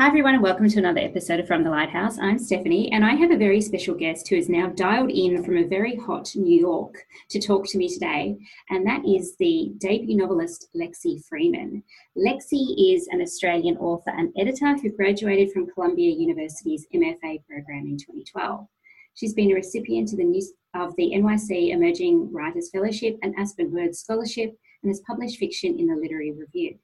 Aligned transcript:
Hi, 0.00 0.06
everyone, 0.06 0.34
and 0.34 0.42
welcome 0.44 0.68
to 0.68 0.78
another 0.78 1.00
episode 1.00 1.40
of 1.40 1.48
From 1.48 1.64
the 1.64 1.70
Lighthouse. 1.70 2.20
I'm 2.20 2.38
Stephanie, 2.38 2.88
and 2.92 3.04
I 3.04 3.16
have 3.16 3.32
a 3.32 3.36
very 3.36 3.60
special 3.60 3.96
guest 3.96 4.28
who 4.28 4.36
is 4.36 4.48
now 4.48 4.68
dialed 4.68 5.10
in 5.10 5.42
from 5.42 5.56
a 5.56 5.66
very 5.66 5.96
hot 5.96 6.30
New 6.36 6.56
York 6.56 7.04
to 7.30 7.40
talk 7.40 7.66
to 7.66 7.78
me 7.78 7.88
today, 7.88 8.38
and 8.70 8.86
that 8.86 9.04
is 9.04 9.34
the 9.38 9.72
debut 9.78 10.16
novelist 10.16 10.68
Lexi 10.76 11.20
Freiman. 11.28 11.82
Lexi 12.16 12.94
is 12.94 13.08
an 13.08 13.20
Australian 13.20 13.76
author 13.78 14.12
and 14.16 14.32
editor 14.38 14.76
who 14.76 14.92
graduated 14.92 15.50
from 15.50 15.66
Columbia 15.66 16.14
University's 16.14 16.86
MFA 16.94 17.44
program 17.44 17.88
in 17.88 17.98
2012. 17.98 18.68
She's 19.14 19.34
been 19.34 19.50
a 19.50 19.56
recipient 19.56 20.12
of 20.12 20.94
the, 20.94 21.12
NYC 21.12 21.70
Emerging 21.70 22.32
Writers 22.32 22.70
Fellowship 22.70 23.18
and 23.24 23.34
Aspen 23.36 23.72
Words 23.72 23.98
Scholarship 23.98 24.56
and 24.84 24.90
has 24.90 25.00
published 25.00 25.40
fiction 25.40 25.76
in 25.76 25.88
the 25.88 25.96
Literary 25.96 26.30
Review. 26.30 26.78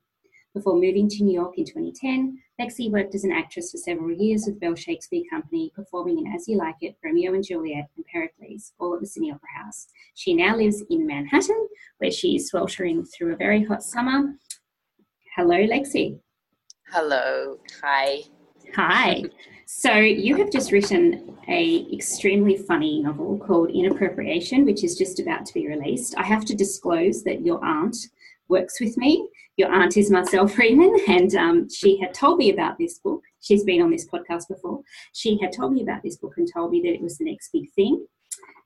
Before 0.53 0.75
moving 0.75 1.09
to 1.11 1.23
New 1.23 1.35
York 1.35 1.59
in 1.59 1.65
2010, 1.65 2.41
Lexi 2.61 2.89
worked 2.89 3.17
as 3.17 3.25
an 3.25 3.33
actress 3.33 3.73
for 3.73 3.79
several 3.79 4.13
years 4.13 4.45
with 4.47 4.61
Bell 4.61 4.77
Shakespeare 4.77 5.25
Company, 5.29 5.73
performing 5.75 6.19
in 6.19 6.33
As 6.33 6.47
You 6.47 6.57
Like 6.57 6.77
It, 6.83 6.97
Romeo 7.05 7.35
and 7.35 7.45
Juliet, 7.45 7.89
and 7.97 8.05
Pericles, 8.07 8.73
all 8.79 8.95
at 8.95 9.01
the 9.01 9.07
Sydney 9.07 9.33
Opera 9.33 9.49
House. 9.65 9.89
She 10.15 10.35
now 10.35 10.57
lives 10.57 10.83
in 10.89 11.05
Manhattan, 11.05 11.69
where 11.99 12.13
she 12.13 12.37
is 12.37 12.49
sweltering 12.49 13.05
through 13.05 13.33
a 13.33 13.37
very 13.37 13.65
hot 13.65 13.83
summer. 13.83 14.35
Hello, 15.35 15.57
Lexi. 15.57 16.21
Hello. 16.93 17.59
Hi. 17.83 18.21
Hi. 18.77 19.25
So 19.67 19.93
you 19.95 20.37
have 20.37 20.53
just 20.53 20.71
written 20.71 21.37
a 21.49 21.89
extremely 21.93 22.57
funny 22.57 23.03
novel 23.03 23.39
called 23.39 23.71
Inappropriation, 23.71 24.65
which 24.65 24.85
is 24.85 24.97
just 24.97 25.19
about 25.19 25.45
to 25.47 25.55
be 25.55 25.67
released. 25.67 26.15
I 26.17 26.23
have 26.23 26.45
to 26.45 26.55
disclose 26.55 27.25
that 27.25 27.45
your 27.45 27.65
aunt 27.65 27.97
works 28.49 28.81
with 28.81 28.97
me. 28.97 29.29
Your 29.57 29.73
aunt 29.73 29.97
is 29.97 30.11
Marcelle 30.11 30.49
Freiman, 30.49 30.97
and 31.09 31.35
um, 31.35 31.69
she 31.71 31.99
had 31.99 32.15
told 32.15 32.39
me 32.39 32.51
about 32.51 32.79
this 32.79 32.99
book. 32.99 33.23
She's 33.41 33.65
been 33.65 33.83
on 33.83 33.91
this 33.91 34.09
podcast 34.09 34.49
before. 34.49 34.81
She 35.13 35.39
had 35.41 35.53
told 35.53 35.73
me 35.73 35.83
about 35.83 36.03
this 36.03 36.17
book 36.17 36.35
and 36.37 36.49
told 36.53 36.71
me 36.71 36.81
that 36.83 36.95
it 36.95 37.03
was 37.03 37.19
the 37.19 37.25
next 37.25 37.51
big 37.53 37.71
thing. 37.73 38.07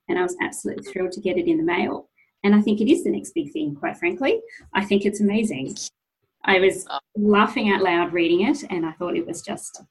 And 0.08 0.18
I 0.18 0.22
was 0.22 0.36
absolutely 0.40 0.84
thrilled 0.84 1.12
to 1.12 1.20
get 1.20 1.36
it 1.36 1.46
in 1.46 1.58
the 1.58 1.62
mail. 1.62 2.08
And 2.44 2.54
I 2.54 2.60
think 2.60 2.80
it 2.80 2.90
is 2.90 3.04
the 3.04 3.10
next 3.10 3.32
big 3.32 3.52
thing, 3.52 3.74
quite 3.74 3.98
frankly. 3.98 4.40
I 4.72 4.84
think 4.84 5.04
it's 5.04 5.20
amazing. 5.20 5.76
I 6.44 6.60
was 6.60 6.86
laughing 7.16 7.70
out 7.70 7.82
loud 7.82 8.12
reading 8.12 8.46
it, 8.48 8.62
and 8.70 8.86
I 8.86 8.92
thought 8.92 9.16
it 9.16 9.26
was 9.26 9.42
just 9.42 9.82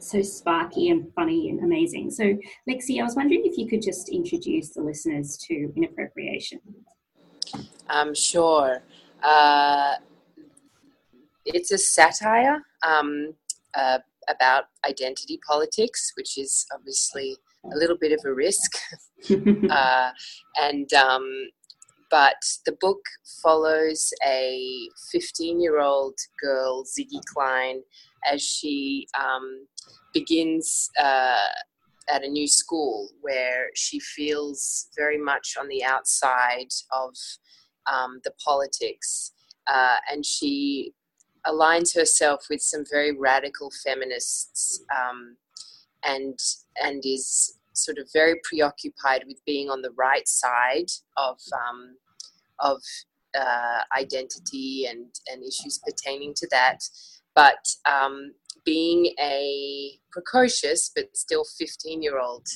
so 0.00 0.22
sparky 0.22 0.90
and 0.90 1.12
funny 1.14 1.50
and 1.50 1.62
amazing. 1.62 2.10
So, 2.10 2.36
Lexi, 2.68 3.00
I 3.00 3.04
was 3.04 3.14
wondering 3.14 3.42
if 3.44 3.56
you 3.56 3.66
could 3.68 3.82
just 3.82 4.08
introduce 4.08 4.70
the 4.70 4.82
listeners 4.82 5.36
to 5.48 5.72
Inappropriation. 5.76 6.60
I'm 7.88 8.08
um, 8.08 8.14
sure. 8.14 8.82
Uh, 9.24 9.94
it's 11.46 11.70
a 11.72 11.78
satire 11.78 12.62
um, 12.86 13.34
uh, 13.74 13.98
about 14.28 14.64
identity 14.86 15.38
politics, 15.46 16.12
which 16.16 16.38
is 16.38 16.66
obviously 16.74 17.36
a 17.72 17.76
little 17.76 17.96
bit 17.98 18.12
of 18.12 18.20
a 18.24 18.32
risk. 18.32 18.72
uh, 19.70 20.10
and 20.60 20.92
um, 20.92 21.26
but 22.10 22.36
the 22.64 22.76
book 22.80 23.00
follows 23.42 24.12
a 24.24 24.88
15 25.10 25.60
year 25.60 25.80
old 25.80 26.14
girl, 26.40 26.84
Ziggy 26.84 27.20
Klein, 27.32 27.80
as 28.30 28.42
she 28.42 29.06
um, 29.18 29.66
begins 30.12 30.90
uh, 31.00 31.48
at 32.08 32.22
a 32.22 32.28
new 32.28 32.46
school 32.46 33.08
where 33.20 33.68
she 33.74 33.98
feels 33.98 34.88
very 34.96 35.18
much 35.18 35.56
on 35.58 35.68
the 35.68 35.82
outside 35.82 36.68
of 36.92 37.14
um, 37.92 38.20
the 38.24 38.32
politics. 38.44 39.32
Uh, 39.66 39.96
and 40.10 40.24
she 40.24 40.92
aligns 41.46 41.94
herself 41.94 42.46
with 42.48 42.60
some 42.60 42.84
very 42.90 43.16
radical 43.16 43.70
feminists 43.84 44.82
um, 44.94 45.36
and 46.04 46.38
and 46.82 47.02
is 47.04 47.58
sort 47.72 47.98
of 47.98 48.08
very 48.12 48.40
preoccupied 48.44 49.24
with 49.26 49.44
being 49.44 49.68
on 49.68 49.82
the 49.82 49.90
right 49.92 50.28
side 50.28 50.90
of 51.16 51.38
um, 51.52 51.96
of 52.60 52.80
uh, 53.38 53.80
identity 53.98 54.86
and 54.88 55.06
and 55.30 55.42
issues 55.42 55.80
pertaining 55.84 56.34
to 56.34 56.48
that, 56.50 56.80
but 57.34 57.66
um, 57.84 58.32
being 58.64 59.12
a 59.20 59.98
precocious 60.10 60.90
but 60.94 61.16
still 61.16 61.44
15 61.58 62.02
year 62.02 62.18
old 62.18 62.46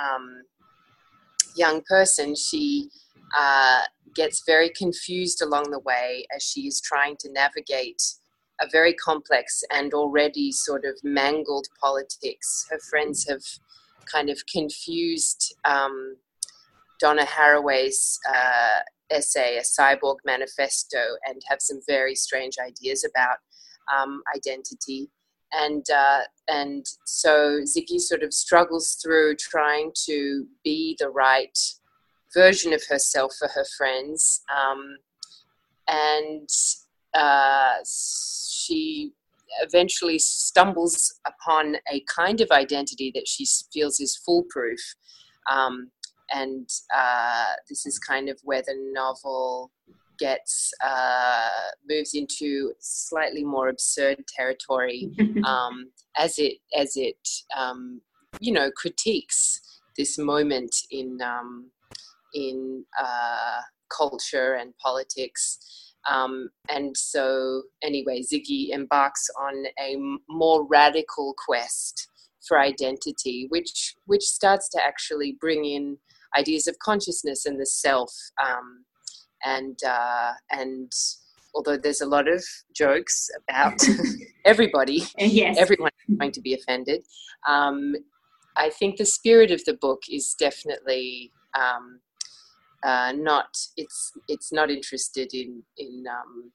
um, 0.00 0.42
young 1.56 1.82
person, 1.88 2.34
she 2.36 2.90
uh, 3.38 3.82
gets 4.14 4.42
very 4.46 4.70
confused 4.70 5.42
along 5.42 5.70
the 5.70 5.78
way 5.80 6.26
as 6.34 6.42
she 6.42 6.62
is 6.62 6.80
trying 6.80 7.16
to 7.20 7.32
navigate 7.32 8.02
a 8.60 8.66
very 8.70 8.92
complex 8.94 9.62
and 9.72 9.94
already 9.94 10.52
sort 10.52 10.84
of 10.84 10.94
mangled 11.02 11.66
politics. 11.80 12.66
Her 12.70 12.78
friends 12.78 13.26
have 13.28 13.42
kind 14.10 14.28
of 14.28 14.38
confused 14.46 15.54
um, 15.64 16.16
Donna 17.00 17.24
Haraway's 17.24 18.18
uh, 18.28 18.80
essay, 19.10 19.58
A 19.58 19.62
Cyborg 19.62 20.16
Manifesto, 20.24 20.98
and 21.26 21.40
have 21.48 21.60
some 21.60 21.80
very 21.86 22.14
strange 22.14 22.56
ideas 22.58 23.04
about 23.04 23.38
um, 23.94 24.22
identity. 24.36 25.10
And 25.52 25.84
uh, 25.90 26.20
and 26.46 26.86
so 27.06 27.60
Ziggy 27.62 27.98
sort 27.98 28.22
of 28.22 28.32
struggles 28.32 28.98
through 29.02 29.34
trying 29.36 29.90
to 30.06 30.46
be 30.62 30.96
the 31.00 31.10
right 31.10 31.58
version 32.34 32.72
of 32.72 32.82
herself 32.88 33.34
for 33.38 33.48
her 33.48 33.64
friends. 33.76 34.42
Um, 34.54 34.96
and 35.88 36.48
uh, 37.14 37.74
she 37.84 39.12
eventually 39.62 40.18
stumbles 40.18 41.20
upon 41.26 41.76
a 41.92 42.04
kind 42.14 42.40
of 42.40 42.50
identity 42.50 43.10
that 43.14 43.26
she 43.26 43.46
feels 43.72 44.00
is 44.00 44.16
foolproof. 44.24 44.80
Um, 45.50 45.90
and 46.32 46.68
uh, 46.94 47.54
this 47.68 47.86
is 47.86 47.98
kind 47.98 48.28
of 48.28 48.38
where 48.44 48.62
the 48.62 48.76
novel 48.92 49.72
gets 50.18 50.70
uh, 50.84 51.48
moves 51.88 52.14
into 52.14 52.72
slightly 52.78 53.42
more 53.42 53.68
absurd 53.68 54.22
territory 54.28 55.10
um, 55.44 55.90
as 56.16 56.38
it 56.38 56.58
as 56.78 56.92
it 56.96 57.26
um, 57.56 58.00
you 58.38 58.52
know 58.52 58.70
critiques 58.76 59.60
this 59.96 60.18
moment 60.18 60.76
in 60.90 61.18
um, 61.22 61.70
in 62.34 62.84
uh, 63.00 63.60
culture 63.96 64.54
and 64.54 64.74
politics. 64.78 65.58
Um, 66.08 66.48
and 66.70 66.96
so, 66.96 67.62
anyway, 67.82 68.22
Ziggy 68.22 68.70
embarks 68.70 69.26
on 69.38 69.64
a 69.78 69.96
more 70.28 70.66
radical 70.66 71.34
quest 71.44 72.08
for 72.46 72.58
identity, 72.58 73.46
which 73.50 73.94
which 74.06 74.22
starts 74.22 74.68
to 74.70 74.82
actually 74.82 75.36
bring 75.40 75.64
in 75.64 75.98
ideas 76.36 76.66
of 76.66 76.78
consciousness 76.78 77.44
and 77.44 77.60
the 77.60 77.66
self. 77.66 78.12
Um, 78.42 78.84
and 79.44 79.78
uh, 79.86 80.32
and 80.50 80.90
although 81.54 81.76
there's 81.76 82.00
a 82.00 82.06
lot 82.06 82.28
of 82.28 82.44
jokes 82.74 83.28
about 83.48 83.80
everybody, 84.44 85.02
yes. 85.18 85.56
everyone 85.58 85.90
is 86.08 86.16
going 86.16 86.32
to 86.32 86.40
be 86.40 86.54
offended. 86.54 87.04
Um, 87.48 87.94
I 88.56 88.70
think 88.70 88.96
the 88.96 89.06
spirit 89.06 89.50
of 89.50 89.64
the 89.64 89.74
book 89.74 90.02
is 90.10 90.34
definitely 90.38 91.32
um, 91.54 92.00
uh, 92.82 93.12
not 93.16 93.56
it's 93.76 94.12
it's 94.28 94.52
not 94.52 94.70
interested 94.70 95.34
in 95.34 95.62
in 95.76 96.04
um, 96.10 96.52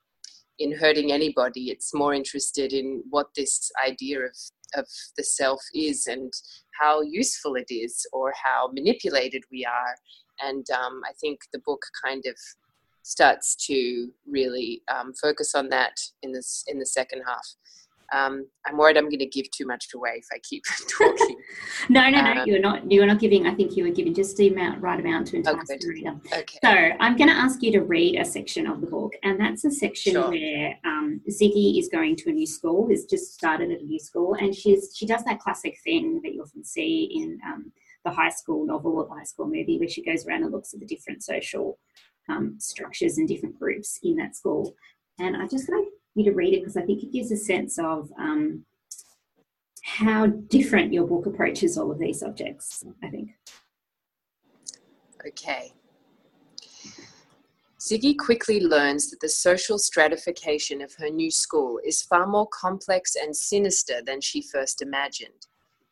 in 0.59 0.71
hurting 0.71 1.11
anybody. 1.11 1.69
It's 1.69 1.93
more 1.93 2.13
interested 2.13 2.73
in 2.73 3.03
what 3.09 3.27
this 3.35 3.71
idea 3.85 4.19
of 4.19 4.35
of 4.75 4.87
the 5.17 5.23
self 5.23 5.61
is 5.73 6.07
and 6.07 6.33
how 6.79 7.01
useful 7.01 7.55
it 7.55 7.69
is, 7.69 8.05
or 8.11 8.33
how 8.43 8.69
manipulated 8.73 9.43
we 9.51 9.65
are. 9.65 9.95
And 10.41 10.65
um, 10.71 11.01
I 11.05 11.13
think 11.21 11.39
the 11.53 11.59
book 11.65 11.81
kind 12.03 12.23
of 12.25 12.35
starts 13.03 13.55
to 13.67 14.09
really 14.27 14.81
um, 14.93 15.13
focus 15.13 15.53
on 15.53 15.69
that 15.69 15.99
in 16.23 16.31
this 16.31 16.63
in 16.67 16.79
the 16.79 16.85
second 16.85 17.21
half. 17.25 17.47
Um, 18.13 18.47
I'm 18.65 18.77
worried 18.77 18.97
I'm 18.97 19.05
going 19.05 19.19
to 19.19 19.25
give 19.25 19.49
too 19.51 19.65
much 19.65 19.87
away 19.93 20.13
if 20.17 20.25
I 20.33 20.39
keep 20.39 20.63
talking. 20.97 21.37
no, 21.89 22.09
no, 22.09 22.21
no. 22.21 22.41
Um, 22.41 22.47
you're 22.47 22.59
not. 22.59 22.91
You're 22.91 23.05
not 23.05 23.19
giving. 23.19 23.47
I 23.47 23.53
think 23.53 23.75
you 23.75 23.83
were 23.83 23.91
giving 23.91 24.13
just 24.13 24.37
the 24.37 24.49
amount, 24.49 24.81
right 24.81 24.99
amount 24.99 25.27
to 25.27 25.37
entice 25.37 25.55
okay. 25.55 25.77
the 25.79 25.87
reader. 25.87 26.15
Okay. 26.33 26.59
So 26.63 26.69
I'm 26.69 27.15
going 27.15 27.29
to 27.29 27.35
ask 27.35 27.61
you 27.61 27.71
to 27.73 27.81
read 27.81 28.19
a 28.19 28.25
section 28.25 28.67
of 28.67 28.81
the 28.81 28.87
book, 28.87 29.13
and 29.23 29.39
that's 29.39 29.65
a 29.65 29.71
section 29.71 30.13
Sure. 30.13 30.29
where 30.29 30.77
um, 30.85 31.21
Ziggy 31.29 31.79
is 31.79 31.89
going 31.89 32.15
to 32.17 32.29
a 32.29 32.33
new 32.33 32.47
school. 32.47 32.89
Has 32.89 33.05
just 33.05 33.33
started 33.33 33.71
at 33.71 33.81
a 33.81 33.85
new 33.85 33.99
school, 33.99 34.35
and 34.35 34.53
she's 34.53 34.93
she 34.95 35.05
does 35.05 35.23
that 35.25 35.39
classic 35.39 35.77
thing 35.83 36.21
that 36.23 36.33
you 36.33 36.41
often 36.41 36.63
see 36.63 37.09
in 37.15 37.39
um, 37.45 37.71
the 38.03 38.11
high 38.11 38.29
school 38.29 38.65
novel 38.65 38.97
or 38.97 39.07
the 39.07 39.13
high 39.13 39.23
school 39.23 39.45
movie, 39.45 39.77
where 39.79 39.89
she 39.89 40.03
goes 40.03 40.25
around 40.25 40.43
and 40.43 40.51
looks 40.51 40.73
at 40.73 40.79
the 40.79 40.85
different 40.85 41.23
social 41.23 41.79
um, 42.29 42.55
structures 42.59 43.17
and 43.17 43.27
different 43.27 43.57
groups 43.59 43.99
in 44.03 44.15
that 44.17 44.35
school. 44.35 44.75
And 45.19 45.35
I 45.37 45.47
just 45.47 45.69
like 45.69 45.85
you 46.15 46.23
to 46.23 46.31
read 46.31 46.53
it 46.53 46.61
because 46.61 46.77
I 46.77 46.81
think 46.81 47.03
it 47.03 47.11
gives 47.11 47.31
a 47.31 47.37
sense 47.37 47.77
of 47.77 48.11
um, 48.17 48.65
how 49.83 50.27
different 50.27 50.93
your 50.93 51.05
book 51.05 51.25
approaches 51.25 51.77
all 51.77 51.91
of 51.91 51.99
these 51.99 52.19
subjects. 52.19 52.83
I 53.03 53.09
think. 53.09 53.31
Okay. 55.27 55.73
Ziggy 57.79 58.17
quickly 58.17 58.61
learns 58.61 59.11
that 59.11 59.19
the 59.19 59.29
social 59.29 59.77
stratification 59.77 60.81
of 60.81 60.95
her 60.95 61.09
new 61.09 61.29
school 61.29 61.79
is 61.85 62.01
far 62.01 62.25
more 62.25 62.47
complex 62.47 63.15
and 63.15 63.35
sinister 63.35 64.01
than 64.03 64.21
she 64.21 64.41
first 64.41 64.81
imagined. 64.81 65.45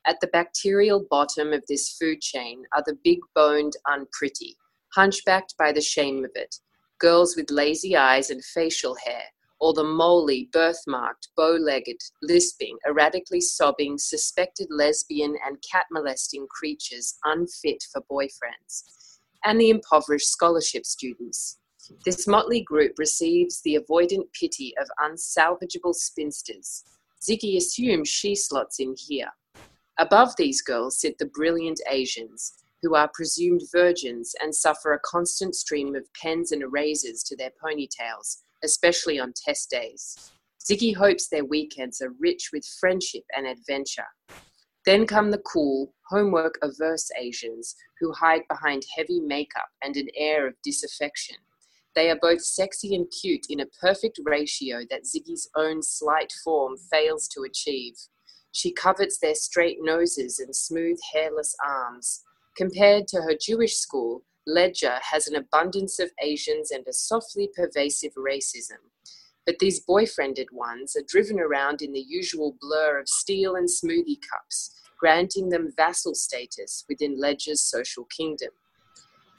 At 0.08 0.20
the 0.20 0.28
bacterial 0.28 1.06
bottom 1.10 1.54
of 1.54 1.64
this 1.68 1.96
food 1.98 2.20
chain 2.20 2.64
are 2.76 2.84
the 2.86 2.98
big 3.04 3.20
boned 3.36 3.74
unpretty, 3.86 4.58
hunchbacked 4.96 5.56
by 5.58 5.72
the 5.72 5.82
shame 5.82 6.26
of 6.26 6.32
it, 6.34 6.56
girls 7.00 7.36
with 7.36 7.52
lazy 7.52 7.96
eyes 7.96 8.32
and 8.32 8.44
facial 8.44 8.96
hair, 9.06 9.24
or 9.64 9.72
the 9.72 9.82
moly, 9.82 10.50
birthmarked, 10.52 11.30
bow 11.38 11.54
legged, 11.54 11.96
lisping, 12.22 12.78
erratically 12.86 13.40
sobbing, 13.40 13.98
suspected 13.98 14.68
lesbian 14.70 15.38
and 15.48 15.56
cat 15.72 15.86
molesting 15.90 16.46
creatures 16.50 17.18
unfit 17.24 17.82
for 17.90 18.02
boyfriends, 18.12 19.20
and 19.46 19.62
the 19.62 19.70
impoverished 19.70 20.28
scholarship 20.28 20.86
students. 20.86 21.60
This 22.04 22.28
motley 22.28 22.60
group 22.62 22.92
receives 22.98 23.62
the 23.62 23.80
avoidant 23.80 24.26
pity 24.38 24.74
of 24.82 24.90
unsalvageable 25.02 25.96
spinsters. 25.96 26.84
Ziggy 27.22 27.56
assumes 27.56 28.10
she 28.10 28.36
slots 28.36 28.82
in 28.82 28.94
here. 28.98 29.32
Above 29.98 30.36
these 30.38 30.62
girls 30.62 31.00
sit 31.00 31.18
the 31.20 31.28
brilliant 31.28 31.80
Asians, 31.90 32.52
who 32.82 32.96
are 32.96 33.10
presumed 33.14 33.62
virgins 33.72 34.36
and 34.42 34.54
suffer 34.54 34.92
a 34.92 35.00
constant 35.06 35.56
stream 35.56 35.96
of 35.96 36.14
pens 36.22 36.52
and 36.52 36.62
erasers 36.62 37.24
to 37.24 37.38
their 37.38 37.52
ponytails, 37.64 38.40
especially 38.64 39.20
on 39.20 39.34
test 39.36 39.70
days. 39.70 40.32
Ziggy 40.64 40.96
hopes 40.96 41.28
their 41.28 41.46
weekends 41.46 42.02
are 42.02 42.14
rich 42.20 42.50
with 42.54 42.66
friendship 42.80 43.24
and 43.36 43.46
adventure. 43.46 44.08
Then 44.86 45.06
come 45.06 45.32
the 45.32 45.40
cool, 45.40 45.94
homework 46.10 46.58
averse 46.62 47.10
Asians 47.20 47.76
who 48.00 48.12
hide 48.12 48.44
behind 48.50 48.84
heavy 48.96 49.20
makeup 49.20 49.68
and 49.84 49.96
an 49.96 50.08
air 50.16 50.48
of 50.48 50.56
disaffection. 50.64 51.38
They 51.96 52.10
are 52.10 52.20
both 52.22 52.42
sexy 52.42 52.96
and 52.96 53.12
cute 53.22 53.46
in 53.50 53.60
a 53.60 53.68
perfect 53.82 54.20
ratio 54.24 54.80
that 54.90 55.04
Ziggy's 55.04 55.50
own 55.56 55.84
slight 55.84 56.34
form 56.44 56.76
fails 56.92 57.28
to 57.30 57.44
achieve. 57.44 57.94
She 58.52 58.74
covets 58.74 59.20
their 59.20 59.36
straight 59.36 59.78
noses 59.82 60.40
and 60.40 60.56
smooth, 60.56 60.98
hairless 61.14 61.56
arms, 61.66 62.24
Compared 62.56 63.08
to 63.08 63.22
her 63.22 63.34
Jewish 63.40 63.78
school, 63.78 64.24
Ledger 64.46 65.00
has 65.12 65.28
an 65.28 65.36
abundance 65.36 66.00
of 66.00 66.12
Asians 66.22 66.72
and 66.72 66.86
a 66.88 66.94
softly 66.94 67.50
pervasive 67.56 68.14
racism. 68.16 68.80
But 69.46 69.60
these 69.60 69.80
boyfriended 69.80 70.50
ones 70.52 70.96
are 70.96 71.04
driven 71.08 71.40
around 71.40 71.82
in 71.82 71.94
the 71.94 72.06
usual 72.08 72.56
blur 72.60 73.00
of 73.00 73.10
steel 73.10 73.56
and 73.56 73.68
smoothie 73.68 74.20
cups, 74.30 74.82
granting 75.00 75.50
them 75.50 75.74
vassal 75.76 76.16
status 76.16 76.86
within 76.88 77.20
Ledger's 77.20 77.62
social 77.62 78.06
kingdom. 78.06 78.52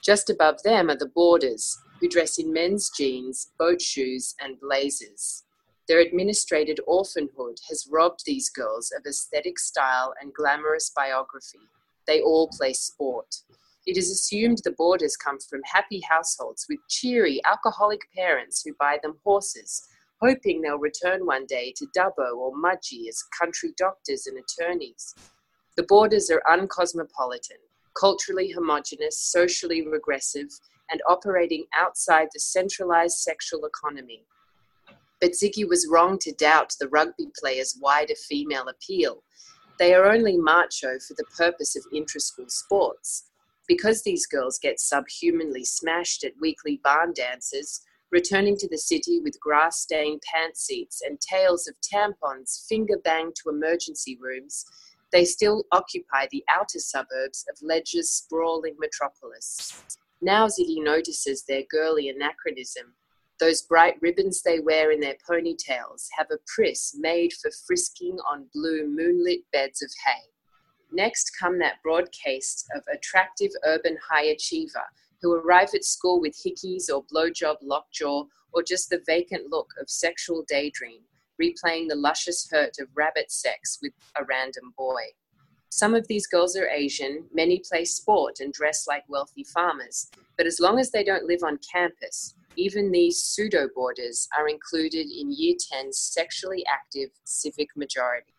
Just 0.03 0.29
above 0.29 0.63
them 0.63 0.91
are 0.91 0.97
the 0.97 1.11
boarders, 1.15 1.79
who 2.01 2.09
dress 2.09 2.39
in 2.39 2.53
men's 2.53 2.91
jeans, 2.91 3.53
boat 3.59 3.81
shoes, 3.81 4.35
and 4.41 4.61
blazers. 4.61 5.45
Their 5.89 6.01
administrated 6.01 6.81
orphanhood 6.87 7.59
has 7.69 7.89
robbed 7.91 8.25
these 8.25 8.51
girls 8.51 8.93
of 8.97 9.07
aesthetic 9.07 9.59
style 9.59 10.15
and 10.21 10.33
glamorous 10.33 10.91
biography 10.95 11.69
they 12.07 12.21
all 12.21 12.49
play 12.49 12.73
sport. 12.73 13.35
It 13.87 13.97
is 13.97 14.11
assumed 14.11 14.59
the 14.65 14.73
boarders 14.73 15.17
come 15.17 15.39
from 15.39 15.61
happy 15.65 16.01
households 16.09 16.67
with 16.69 16.79
cheery, 16.89 17.41
alcoholic 17.47 18.01
parents 18.17 18.63
who 18.63 18.75
buy 18.79 18.99
them 19.03 19.19
horses, 19.25 19.87
hoping 20.23 20.61
they'll 20.61 20.79
return 20.79 21.27
one 21.27 21.47
day 21.47 21.73
to 21.77 21.87
Dubbo 21.97 22.37
or 22.37 22.57
Mudgee 22.57 23.09
as 23.09 23.23
country 23.39 23.75
doctors 23.77 24.27
and 24.27 24.39
attorneys. 24.39 25.15
The 25.77 25.83
boarders 25.83 26.31
are 26.31 26.43
uncosmopolitan, 26.51 27.59
culturally 27.99 28.51
homogenous, 28.51 29.21
socially 29.21 29.87
regressive, 29.87 30.49
and 30.91 31.03
operating 31.09 31.65
outside 31.77 32.29
the 32.33 32.41
centralized 32.41 33.19
sexual 33.19 33.67
economy. 33.67 34.25
But 35.21 35.33
Ziggy 35.33 35.69
was 35.69 35.89
wrong 35.91 36.19
to 36.21 36.33
doubt 36.33 36.75
the 36.81 36.89
rugby 36.89 37.31
player's 37.39 37.79
wider 37.81 38.15
female 38.15 38.69
appeal 38.69 39.23
they 39.79 39.93
are 39.95 40.07
only 40.07 40.37
macho 40.37 40.99
for 41.01 41.15
the 41.17 41.25
purpose 41.37 41.75
of 41.77 41.85
intra-school 41.93 42.49
sports. 42.49 43.31
Because 43.67 44.03
these 44.03 44.27
girls 44.27 44.59
get 44.59 44.81
subhumanly 44.81 45.65
smashed 45.65 46.25
at 46.25 46.33
weekly 46.41 46.81
barn 46.83 47.13
dances, 47.15 47.83
returning 48.11 48.57
to 48.59 48.69
the 48.69 48.79
city 48.79 49.21
with 49.21 49.41
grass 49.41 49.81
stained 49.81 50.23
pant 50.31 50.57
seats 50.57 51.03
and 51.05 51.21
tales 51.21 51.67
of 51.67 51.75
tampons 51.81 52.67
finger 52.69 52.99
banged 53.03 53.35
to 53.37 53.51
emergency 53.51 54.19
rooms, 54.21 54.65
they 55.13 55.25
still 55.25 55.65
occupy 55.73 56.27
the 56.31 56.45
outer 56.51 56.79
suburbs 56.79 57.45
of 57.51 57.57
Ledger's 57.63 58.11
sprawling 58.11 58.77
metropolis. 58.79 59.97
Now 60.21 60.47
Ziggy 60.47 60.83
notices 60.83 61.45
their 61.45 61.63
girly 61.71 62.09
anachronism 62.09 62.95
those 63.41 63.63
bright 63.63 63.97
ribbons 64.01 64.43
they 64.43 64.61
wear 64.61 64.91
in 64.93 65.01
their 65.01 65.17
ponytails 65.29 66.09
have 66.17 66.29
a 66.31 66.39
priss 66.47 66.97
made 66.99 67.33
for 67.33 67.51
frisking 67.67 68.19
on 68.31 68.47
blue 68.55 68.87
moonlit 68.87 69.41
beds 69.53 69.83
of 69.83 69.91
hay. 70.07 70.31
Next 70.95 71.33
come 71.37 71.59
that 71.59 71.83
broad 71.83 72.13
case 72.13 72.65
of 72.73 72.85
attractive 72.93 73.51
urban 73.65 73.99
high 74.09 74.27
achiever 74.27 74.85
who 75.21 75.33
arrive 75.33 75.71
at 75.75 75.85
school 75.85 76.21
with 76.21 76.41
hickeys 76.41 76.85
or 76.89 77.03
blowjob 77.13 77.57
lockjaw 77.63 78.23
or 78.53 78.63
just 78.63 78.91
the 78.91 79.03
vacant 79.05 79.51
look 79.51 79.73
of 79.81 79.91
sexual 79.91 80.45
daydream, 80.47 81.01
replaying 81.43 81.89
the 81.89 81.97
luscious 81.97 82.49
hurt 82.49 82.77
of 82.79 82.87
rabbit 82.95 83.33
sex 83.33 83.81
with 83.83 83.93
a 84.17 84.25
random 84.25 84.73
boy. 84.79 85.03
Some 85.69 85.97
of 85.97 86.07
these 86.07 86.29
girls 86.29 86.57
are 86.57 86.69
Asian, 86.69 87.25
many 87.33 87.61
play 87.69 87.85
sport 87.85 88.39
and 88.39 88.53
dress 88.53 88.87
like 88.87 89.03
wealthy 89.09 89.43
farmers, 89.43 90.13
but 90.39 90.47
as 90.47 90.61
long 90.61 90.79
as 90.79 90.93
they 90.93 91.03
don't 91.03 91.27
live 91.27 91.43
on 91.43 91.59
campus, 91.73 92.37
even 92.55 92.93
these 92.93 93.21
pseudo 93.21 93.69
boarders 93.75 94.29
are 94.39 94.49
included 94.49 95.09
in 95.11 95.33
Year 95.33 95.57
10's 95.57 95.99
sexually 95.99 96.65
active 96.73 97.11
civic 97.25 97.71
majority. 97.77 98.33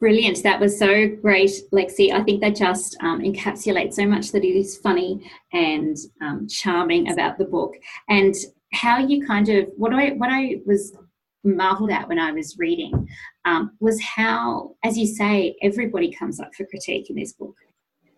Brilliant. 0.00 0.42
That 0.44 0.60
was 0.60 0.78
so 0.78 1.08
great, 1.20 1.50
Lexi. 1.72 2.12
I 2.12 2.22
think 2.22 2.40
that 2.40 2.54
just 2.54 2.96
um, 3.02 3.20
encapsulates 3.20 3.94
so 3.94 4.06
much 4.06 4.30
that 4.30 4.44
it 4.44 4.56
is 4.56 4.78
funny 4.78 5.28
and 5.52 5.96
um, 6.22 6.46
charming 6.46 7.10
about 7.10 7.36
the 7.36 7.44
book, 7.44 7.74
and 8.08 8.34
how 8.72 8.98
you 8.98 9.26
kind 9.26 9.48
of 9.48 9.68
what 9.76 9.92
I 9.92 10.10
what 10.10 10.30
I 10.30 10.60
was 10.66 10.96
marveled 11.44 11.90
at 11.90 12.08
when 12.08 12.18
I 12.18 12.32
was 12.32 12.56
reading 12.58 13.08
um, 13.44 13.72
was 13.80 14.00
how, 14.00 14.76
as 14.84 14.96
you 14.96 15.06
say, 15.06 15.56
everybody 15.62 16.12
comes 16.12 16.40
up 16.40 16.54
for 16.54 16.66
critique 16.66 17.10
in 17.10 17.16
this 17.16 17.32
book. 17.32 17.56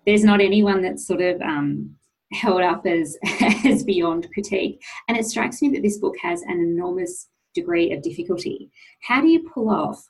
There's 0.06 0.24
not 0.24 0.40
anyone 0.40 0.82
that's 0.82 1.06
sort 1.06 1.20
of 1.20 1.40
um, 1.40 1.94
held 2.32 2.62
up 2.62 2.86
as, 2.86 3.16
as 3.64 3.84
beyond 3.84 4.28
critique. 4.32 4.82
And 5.08 5.16
it 5.16 5.26
strikes 5.26 5.60
me 5.62 5.70
that 5.70 5.82
this 5.82 5.98
book 5.98 6.16
has 6.22 6.42
an 6.42 6.60
enormous 6.60 7.28
degree 7.54 7.92
of 7.92 8.02
difficulty. 8.02 8.70
How 9.02 9.20
do 9.20 9.28
you 9.28 9.48
pull 9.52 9.70
off 9.70 10.04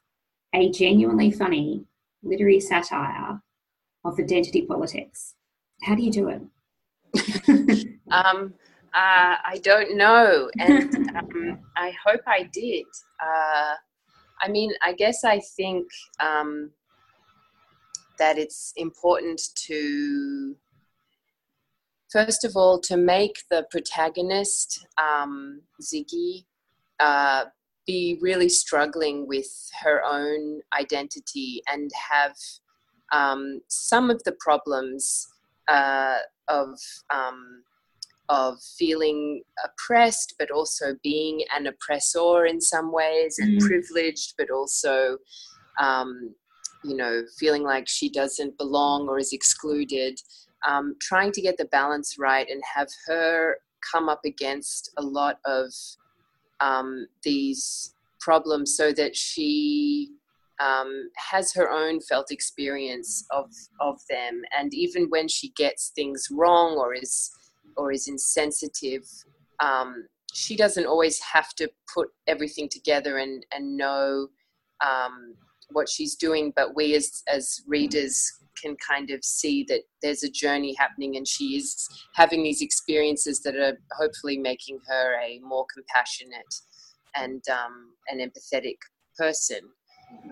a 0.55 0.71
genuinely 0.71 1.31
funny 1.31 1.85
literary 2.23 2.61
satire 2.61 3.41
of 4.05 4.19
identity 4.19 4.63
politics? 4.63 5.35
How 5.83 5.95
do 5.95 6.03
you 6.03 6.13
do 6.13 6.29
it? 6.29 6.43
um, 8.11 8.55
uh, 8.95 9.37
I 9.45 9.61
don't 9.63 9.97
know, 9.97 10.51
and 10.59 10.95
um, 11.17 11.59
I 11.77 11.93
hope 12.05 12.21
I 12.27 12.49
did. 12.53 12.85
Uh, 13.23 13.75
I 14.43 14.49
mean, 14.49 14.73
I 14.83 14.93
guess 14.93 15.25
I 15.25 15.41
think 15.57 15.87
um, 16.21 16.71
that 18.19 18.39
it's 18.39 18.73
important 18.77 19.41
to 19.67 20.57
first 22.11 22.45
of 22.45 22.57
all, 22.57 22.81
to 22.81 22.97
make 22.97 23.45
the 23.51 23.67
protagonist, 23.71 24.87
um, 25.01 25.63
Ziggy, 25.81 26.45
uh, 26.99 27.45
be 27.91 28.19
really 28.21 28.49
struggling 28.49 29.27
with 29.27 29.51
her 29.83 30.03
own 30.05 30.61
identity 30.79 31.63
and 31.73 31.91
have 32.11 32.37
um, 33.13 33.61
some 33.69 34.11
of 34.11 34.23
the 34.25 34.37
problems 34.39 35.27
uh, 35.69 36.19
of 36.49 36.79
um, 37.13 37.65
of 38.29 38.63
feeling 38.79 39.43
oppressed, 39.65 40.35
but 40.39 40.53
also 40.53 40.95
being 41.03 41.43
an 41.57 41.67
oppressor 41.67 42.47
in 42.47 42.61
some 42.61 42.93
ways, 42.93 43.41
and 43.41 43.61
mm. 43.61 43.67
privileged, 43.67 44.35
but 44.39 44.51
also, 44.51 45.19
um, 45.81 46.33
you 46.85 46.97
know, 46.97 47.25
feeling 47.41 47.65
like 47.65 47.89
she 47.89 48.09
doesn't 48.09 48.57
belong 48.57 49.09
or 49.09 49.19
is 49.19 49.33
excluded 49.33 50.17
um, 50.67 50.95
trying 51.01 51.33
to 51.33 51.41
get 51.41 51.57
the 51.57 51.65
balance 51.67 52.17
right 52.19 52.49
and 52.49 52.63
have 52.75 52.89
her 53.07 53.57
come 53.91 54.09
up 54.09 54.21
against 54.25 54.91
a 54.99 55.03
lot 55.03 55.39
of 55.45 55.73
um, 56.61 57.07
these 57.23 57.95
problems 58.21 58.77
so 58.77 58.93
that 58.93 59.17
she 59.17 60.11
um, 60.61 61.11
has 61.17 61.55
her 61.55 61.71
own 61.71 62.01
felt 62.01 62.31
experience 62.31 63.25
of 63.31 63.51
of 63.81 64.01
them. 64.11 64.43
And 64.59 64.75
even 64.75 65.07
when 65.09 65.29
she 65.29 65.51
gets 65.51 65.91
things 65.95 66.29
wrong 66.31 66.77
or 66.77 66.95
is 66.95 67.31
or 67.77 67.93
is 67.93 68.09
insensitive 68.09 69.05
um, 69.61 70.07
she 70.33 70.57
doesn't 70.57 70.87
always 70.87 71.21
have 71.21 71.55
to 71.55 71.71
put 71.93 72.09
everything 72.27 72.69
together 72.69 73.19
and 73.19 73.45
and 73.53 73.77
know 73.77 74.29
um, 74.85 75.35
what 75.71 75.89
she's 75.89 76.17
doing. 76.17 76.53
But 76.57 76.75
we 76.75 76.95
as 76.95 77.23
as 77.29 77.63
readers 77.67 78.33
can 78.63 78.77
kind 78.87 79.11
of 79.11 79.25
see 79.25 79.65
that 79.69 79.81
there's 80.03 80.23
a 80.23 80.31
journey 80.31 80.75
happening 80.79 81.17
and 81.17 81.27
she 81.27 81.57
is 81.57 81.89
having 82.15 82.43
these 82.43 82.63
experiences 82.63 83.41
that 83.41 83.57
are 83.57 83.79
hopefully 83.93 84.39
making 84.39 84.79
her 84.89 85.21
a 85.21 85.39
more 85.41 85.67
compassionate 85.73 86.55
and 87.17 87.43
um, 87.49 87.93
an 88.09 88.19
empathetic 88.19 88.77
person. 89.19 89.61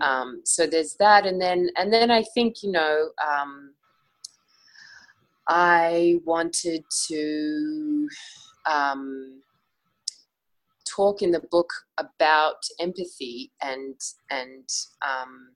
Um, 0.01 0.41
so 0.45 0.67
there's 0.67 0.95
that, 0.99 1.25
and 1.25 1.41
then 1.41 1.69
and 1.77 1.91
then 1.91 2.11
I 2.11 2.23
think 2.33 2.63
you 2.63 2.71
know 2.71 3.09
um, 3.25 3.73
I 5.47 6.19
wanted 6.25 6.83
to 7.07 8.07
um, 8.69 9.41
talk 10.85 11.21
in 11.21 11.31
the 11.31 11.41
book 11.51 11.69
about 11.97 12.57
empathy 12.79 13.51
and 13.61 13.95
and 14.29 14.67
um, 15.01 15.51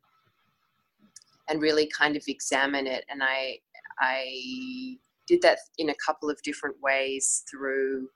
and 1.53 1.61
really 1.61 1.87
kind 1.87 2.15
of 2.15 2.23
examine 2.27 2.87
it. 2.87 3.05
And 3.09 3.21
I 3.23 3.59
I 4.01 4.97
did 5.27 5.41
that 5.43 5.59
in 5.77 5.89
a 5.89 5.95
couple 6.05 6.29
of 6.29 6.41
different 6.43 6.75
ways 6.81 7.43
through 7.49 8.09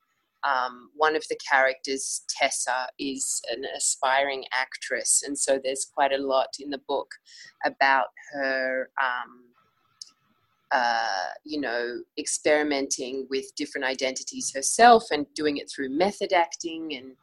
um, 0.43 0.89
one 0.95 1.15
of 1.15 1.23
the 1.29 1.37
characters, 1.49 2.23
Tessa, 2.29 2.87
is 2.99 3.41
an 3.51 3.63
aspiring 3.77 4.43
actress, 4.53 5.23
and 5.25 5.37
so 5.37 5.59
there's 5.63 5.85
quite 5.93 6.11
a 6.11 6.17
lot 6.17 6.47
in 6.59 6.71
the 6.71 6.81
book 6.87 7.07
about 7.65 8.07
her. 8.33 8.89
Um, 9.01 9.43
uh, 10.69 11.27
you 11.45 11.61
know, 11.61 12.01
experimenting 12.19 13.25
with 13.29 13.45
different 13.55 13.85
identities 13.87 14.51
herself 14.53 15.05
and 15.11 15.25
doing 15.33 15.55
it 15.55 15.71
through 15.73 15.87
method 15.89 16.33
acting 16.33 16.93
and 16.93 17.13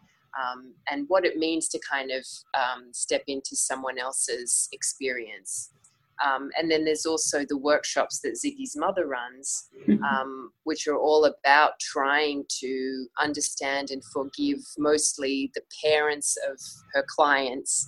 um, 0.42 0.72
and 0.90 1.04
what 1.08 1.26
it 1.26 1.36
means 1.36 1.68
to 1.68 1.78
kind 1.78 2.10
of 2.10 2.24
um, 2.54 2.88
step 2.92 3.22
into 3.26 3.54
someone 3.54 3.98
else's 3.98 4.68
experience. 4.72 5.70
Um, 6.24 6.50
and 6.58 6.70
then 6.70 6.84
there's 6.84 7.06
also 7.06 7.44
the 7.48 7.58
workshops 7.58 8.20
that 8.20 8.34
Ziggy's 8.34 8.76
mother 8.76 9.06
runs, 9.06 9.68
mm-hmm. 9.88 10.02
um, 10.04 10.50
which 10.64 10.86
are 10.86 10.96
all 10.96 11.24
about 11.24 11.72
trying 11.80 12.44
to 12.60 13.06
understand 13.20 13.90
and 13.90 14.02
forgive 14.12 14.58
mostly 14.78 15.50
the 15.54 15.62
parents 15.82 16.36
of 16.50 16.58
her 16.92 17.04
clients, 17.08 17.86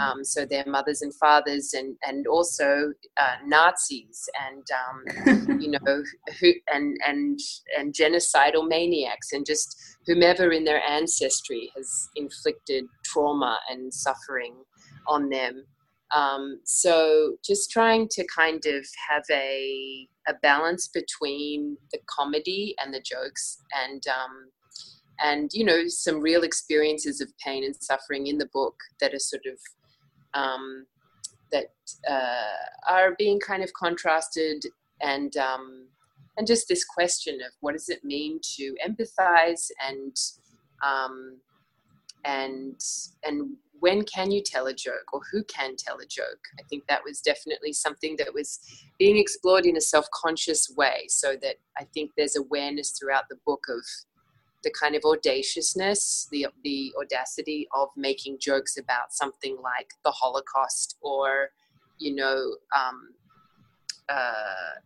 um, 0.00 0.24
so 0.24 0.44
their 0.44 0.64
mothers 0.66 1.02
and 1.02 1.14
fathers, 1.14 1.74
and 1.74 1.96
and 2.06 2.26
also 2.26 2.92
uh, 3.20 3.36
Nazis 3.46 4.28
and 4.48 4.64
um, 4.80 5.60
you 5.60 5.70
know 5.70 6.02
who 6.40 6.52
and 6.72 6.96
and 7.06 7.38
and 7.78 7.94
genocidal 7.94 8.68
maniacs, 8.68 9.32
and 9.32 9.46
just 9.46 9.76
whomever 10.06 10.50
in 10.50 10.64
their 10.64 10.82
ancestry 10.88 11.70
has 11.76 12.08
inflicted 12.16 12.84
trauma 13.04 13.58
and 13.70 13.92
suffering 13.92 14.54
on 15.06 15.28
them. 15.28 15.64
Um, 16.14 16.60
so 16.64 17.36
just 17.44 17.70
trying 17.70 18.08
to 18.12 18.26
kind 18.34 18.64
of 18.66 18.86
have 19.10 19.24
a 19.30 20.08
a 20.28 20.34
balance 20.42 20.88
between 20.88 21.76
the 21.92 21.98
comedy 22.06 22.74
and 22.82 22.92
the 22.92 23.00
jokes 23.00 23.58
and 23.74 24.02
um, 24.08 24.50
and 25.20 25.50
you 25.52 25.64
know 25.64 25.86
some 25.88 26.20
real 26.20 26.42
experiences 26.42 27.20
of 27.20 27.32
pain 27.44 27.64
and 27.64 27.76
suffering 27.76 28.26
in 28.26 28.38
the 28.38 28.48
book 28.52 28.76
that 29.00 29.14
are 29.14 29.18
sort 29.18 29.42
of 29.46 29.58
um, 30.34 30.86
that 31.52 31.66
uh, 32.08 32.90
are 32.90 33.14
being 33.18 33.40
kind 33.40 33.62
of 33.62 33.72
contrasted 33.72 34.62
and 35.00 35.36
um, 35.36 35.88
and 36.36 36.46
just 36.46 36.68
this 36.68 36.84
question 36.84 37.34
of 37.36 37.52
what 37.60 37.72
does 37.72 37.88
it 37.88 38.04
mean 38.04 38.38
to 38.56 38.74
empathize 38.86 39.68
and 39.86 40.16
um, 40.86 41.38
and 42.24 42.80
and 43.24 43.50
when 43.80 44.02
can 44.04 44.30
you 44.30 44.42
tell 44.42 44.66
a 44.66 44.74
joke 44.74 45.12
or 45.12 45.20
who 45.30 45.42
can 45.44 45.76
tell 45.76 45.98
a 45.98 46.06
joke 46.06 46.40
i 46.58 46.62
think 46.68 46.84
that 46.88 47.02
was 47.04 47.20
definitely 47.20 47.72
something 47.72 48.16
that 48.16 48.32
was 48.32 48.60
being 48.98 49.16
explored 49.16 49.66
in 49.66 49.76
a 49.76 49.80
self-conscious 49.80 50.72
way 50.76 51.04
so 51.08 51.34
that 51.40 51.56
i 51.78 51.84
think 51.94 52.10
there's 52.16 52.36
awareness 52.36 52.90
throughout 52.90 53.24
the 53.28 53.38
book 53.46 53.64
of 53.68 53.84
the 54.64 54.72
kind 54.78 54.94
of 54.94 55.02
audaciousness 55.04 56.28
the 56.32 56.46
the 56.64 56.92
audacity 57.00 57.68
of 57.74 57.88
making 57.96 58.36
jokes 58.40 58.76
about 58.76 59.12
something 59.12 59.56
like 59.62 59.90
the 60.04 60.10
holocaust 60.10 60.96
or 61.00 61.50
you 61.98 62.14
know 62.14 62.56
um, 62.76 63.10
uh, 64.08 64.78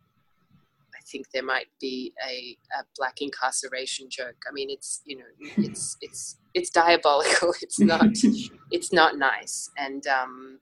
I 1.03 1.05
think 1.05 1.31
there 1.33 1.43
might 1.43 1.67
be 1.81 2.13
a, 2.27 2.57
a, 2.79 2.85
black 2.97 3.21
incarceration 3.21 4.09
joke. 4.09 4.37
I 4.49 4.53
mean, 4.53 4.71
it's 4.71 5.03
you 5.05 5.19
know, 5.19 5.25
it's 5.59 5.97
it's 6.01 6.37
it's 6.55 6.71
diabolical. 6.71 7.55
It's 7.63 7.79
not 7.81 8.07
it's 8.71 8.93
not 8.93 9.19
nice, 9.19 9.71
and 9.79 10.07
um, 10.07 10.59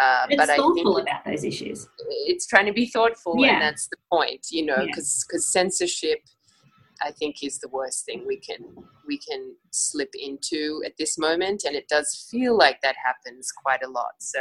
uh, 0.00 0.26
it's 0.28 0.36
but 0.36 0.56
thoughtful 0.56 0.96
I 0.96 1.00
think 1.00 1.08
about 1.08 1.24
those 1.24 1.44
issues. 1.44 1.88
It's 2.08 2.46
trying 2.46 2.66
to 2.66 2.72
be 2.72 2.86
thoughtful, 2.86 3.34
yeah. 3.38 3.54
and 3.54 3.62
that's 3.62 3.88
the 3.88 3.96
point, 4.10 4.46
you 4.50 4.64
know, 4.64 4.84
because 4.86 5.24
yeah. 5.24 5.28
because 5.28 5.52
censorship, 5.52 6.20
I 7.02 7.10
think, 7.12 7.42
is 7.42 7.58
the 7.58 7.68
worst 7.68 8.04
thing 8.04 8.24
we 8.26 8.38
can 8.38 8.60
we 9.06 9.18
can 9.18 9.54
slip 9.70 10.10
into 10.14 10.82
at 10.84 10.96
this 10.98 11.18
moment, 11.18 11.64
and 11.64 11.76
it 11.76 11.88
does 11.88 12.28
feel 12.30 12.56
like 12.56 12.80
that 12.82 12.96
happens 13.04 13.52
quite 13.52 13.82
a 13.82 13.88
lot. 13.88 14.14
So. 14.18 14.40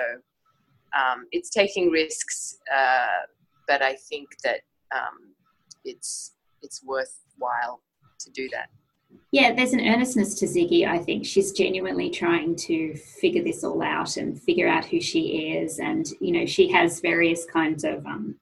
Um, 0.96 1.26
it's 1.34 1.50
taking 1.50 1.90
risks, 1.90 2.58
uh, 2.74 3.26
but 3.68 3.82
I 3.82 3.96
think 3.96 4.30
that 4.46 4.62
um, 4.96 5.34
it's 5.84 6.36
it's 6.62 6.82
worthwhile 6.86 7.82
to 8.20 8.32
do 8.32 8.48
that. 8.54 8.70
Yeah, 9.32 9.54
there's 9.54 9.74
an 9.74 9.82
earnestness 9.82 10.36
to 10.36 10.46
Ziggy. 10.46 10.88
I 10.88 11.00
think 11.00 11.26
she's 11.26 11.52
genuinely 11.52 12.10
trying 12.10 12.56
to 12.58 12.96
figure 12.96 13.44
this 13.44 13.64
all 13.64 13.82
out 13.82 14.18
and 14.18 14.42
figure 14.42 14.68
out 14.68 14.86
who 14.86 15.02
she 15.02 15.54
is, 15.54 15.80
and 15.80 16.08
you 16.20 16.32
know, 16.32 16.46
she 16.46 16.72
has 16.72 17.00
various 17.00 17.46
kinds 17.46 17.84
of 17.84 18.06
um, 18.06 18.36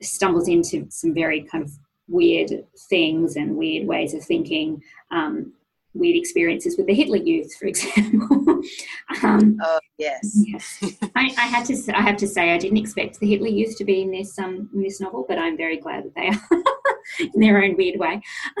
stumbles 0.00 0.48
into 0.48 0.86
some 0.90 1.14
very 1.14 1.42
kind 1.42 1.64
of 1.64 1.72
weird 2.08 2.50
things 2.88 3.36
and 3.36 3.56
weird 3.56 3.86
ways 3.86 4.14
of 4.14 4.22
thinking. 4.22 4.82
Um, 5.10 5.52
weird 5.94 6.16
experiences 6.16 6.76
with 6.76 6.86
the 6.86 6.94
Hitler 6.94 7.16
Youth, 7.16 7.54
for 7.54 7.66
example. 7.68 8.60
um, 9.22 9.58
oh 9.62 9.80
yes, 9.98 10.42
yes. 10.46 10.78
I, 11.14 11.32
I, 11.38 11.46
had 11.46 11.64
to. 11.66 11.96
I 11.96 12.02
have 12.02 12.16
to 12.18 12.26
say, 12.26 12.52
I 12.52 12.58
didn't 12.58 12.78
expect 12.78 13.20
the 13.20 13.28
Hitler 13.28 13.48
Youth 13.48 13.76
to 13.78 13.84
be 13.84 14.02
in 14.02 14.10
this 14.10 14.38
um, 14.38 14.68
in 14.74 14.82
this 14.82 15.00
novel, 15.00 15.24
but 15.28 15.38
I'm 15.38 15.56
very 15.56 15.78
glad 15.78 16.04
that 16.04 16.14
they 16.14 16.28
are 16.28 16.62
in 17.20 17.40
their 17.40 17.62
own 17.62 17.76
weird 17.76 17.98
way. 17.98 18.20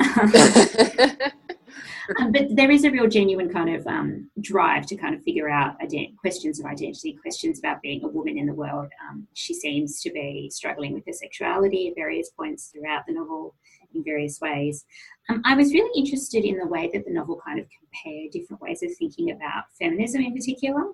um, 2.20 2.32
but 2.32 2.54
there 2.54 2.70
is 2.70 2.84
a 2.84 2.90
real 2.90 3.08
genuine 3.08 3.52
kind 3.52 3.74
of 3.74 3.86
um, 3.86 4.30
drive 4.40 4.86
to 4.86 4.96
kind 4.96 5.14
of 5.14 5.22
figure 5.22 5.48
out 5.48 5.78
ident- 5.80 6.16
questions 6.16 6.60
of 6.60 6.66
identity, 6.66 7.18
questions 7.20 7.58
about 7.58 7.82
being 7.82 8.04
a 8.04 8.08
woman 8.08 8.38
in 8.38 8.46
the 8.46 8.54
world. 8.54 8.88
Um, 9.08 9.26
she 9.34 9.54
seems 9.54 10.00
to 10.02 10.10
be 10.10 10.50
struggling 10.52 10.92
with 10.94 11.06
her 11.06 11.12
sexuality 11.12 11.88
at 11.88 11.94
various 11.94 12.30
points 12.30 12.68
throughout 12.68 13.06
the 13.06 13.14
novel 13.14 13.54
in 13.94 14.04
various 14.04 14.40
ways. 14.40 14.84
Um, 15.28 15.40
I 15.44 15.54
was 15.54 15.72
really 15.72 15.98
interested 15.98 16.44
in 16.44 16.58
the 16.58 16.66
way 16.66 16.90
that 16.92 17.04
the 17.04 17.12
novel 17.12 17.40
kind 17.44 17.58
of 17.58 17.66
compared 17.78 18.32
different 18.32 18.60
ways 18.60 18.82
of 18.82 18.90
thinking 18.96 19.30
about 19.30 19.64
feminism 19.78 20.22
in 20.22 20.34
particular. 20.34 20.84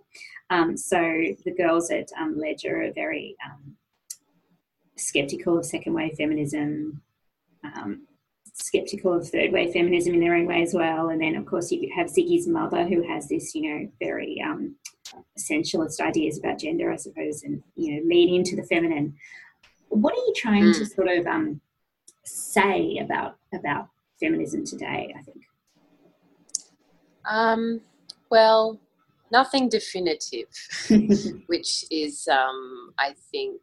Um, 0.50 0.76
so 0.76 0.98
the 1.44 1.54
girls 1.56 1.90
at 1.90 2.08
um, 2.20 2.38
Ledger 2.38 2.82
are 2.82 2.92
very 2.92 3.36
um, 3.44 3.76
skeptical 4.96 5.58
of 5.58 5.64
second 5.64 5.94
wave 5.94 6.14
feminism, 6.16 7.02
um, 7.64 8.06
skeptical 8.54 9.14
of 9.14 9.28
third 9.28 9.52
wave 9.52 9.72
feminism 9.72 10.14
in 10.14 10.20
their 10.20 10.34
own 10.34 10.46
way 10.46 10.62
as 10.62 10.74
well. 10.74 11.08
And 11.08 11.20
then, 11.20 11.36
of 11.36 11.46
course, 11.46 11.70
you 11.70 11.90
have 11.94 12.08
Ziggy's 12.08 12.46
mother, 12.46 12.86
who 12.86 13.06
has 13.08 13.28
this, 13.28 13.54
you 13.54 13.62
know, 13.62 13.90
very 14.00 14.42
um, 14.44 14.76
essentialist 15.38 16.00
ideas 16.00 16.38
about 16.38 16.58
gender, 16.58 16.92
I 16.92 16.96
suppose, 16.96 17.42
and 17.42 17.62
you 17.76 17.96
know, 17.96 18.08
lean 18.08 18.34
into 18.34 18.56
the 18.56 18.64
feminine. 18.64 19.14
What 19.88 20.12
are 20.12 20.16
you 20.26 20.34
trying 20.36 20.64
mm. 20.64 20.78
to 20.78 20.86
sort 20.86 21.08
of 21.08 21.26
um, 21.26 21.60
say 22.24 22.98
about 22.98 23.36
about 23.54 23.88
feminism 24.20 24.64
today? 24.64 25.14
I 25.18 25.22
think. 25.22 25.42
Um, 27.24 27.80
well, 28.30 28.80
nothing 29.32 29.68
definitive, 29.68 30.48
which 31.46 31.84
is, 31.90 32.28
um, 32.28 32.92
I 32.98 33.14
think, 33.30 33.60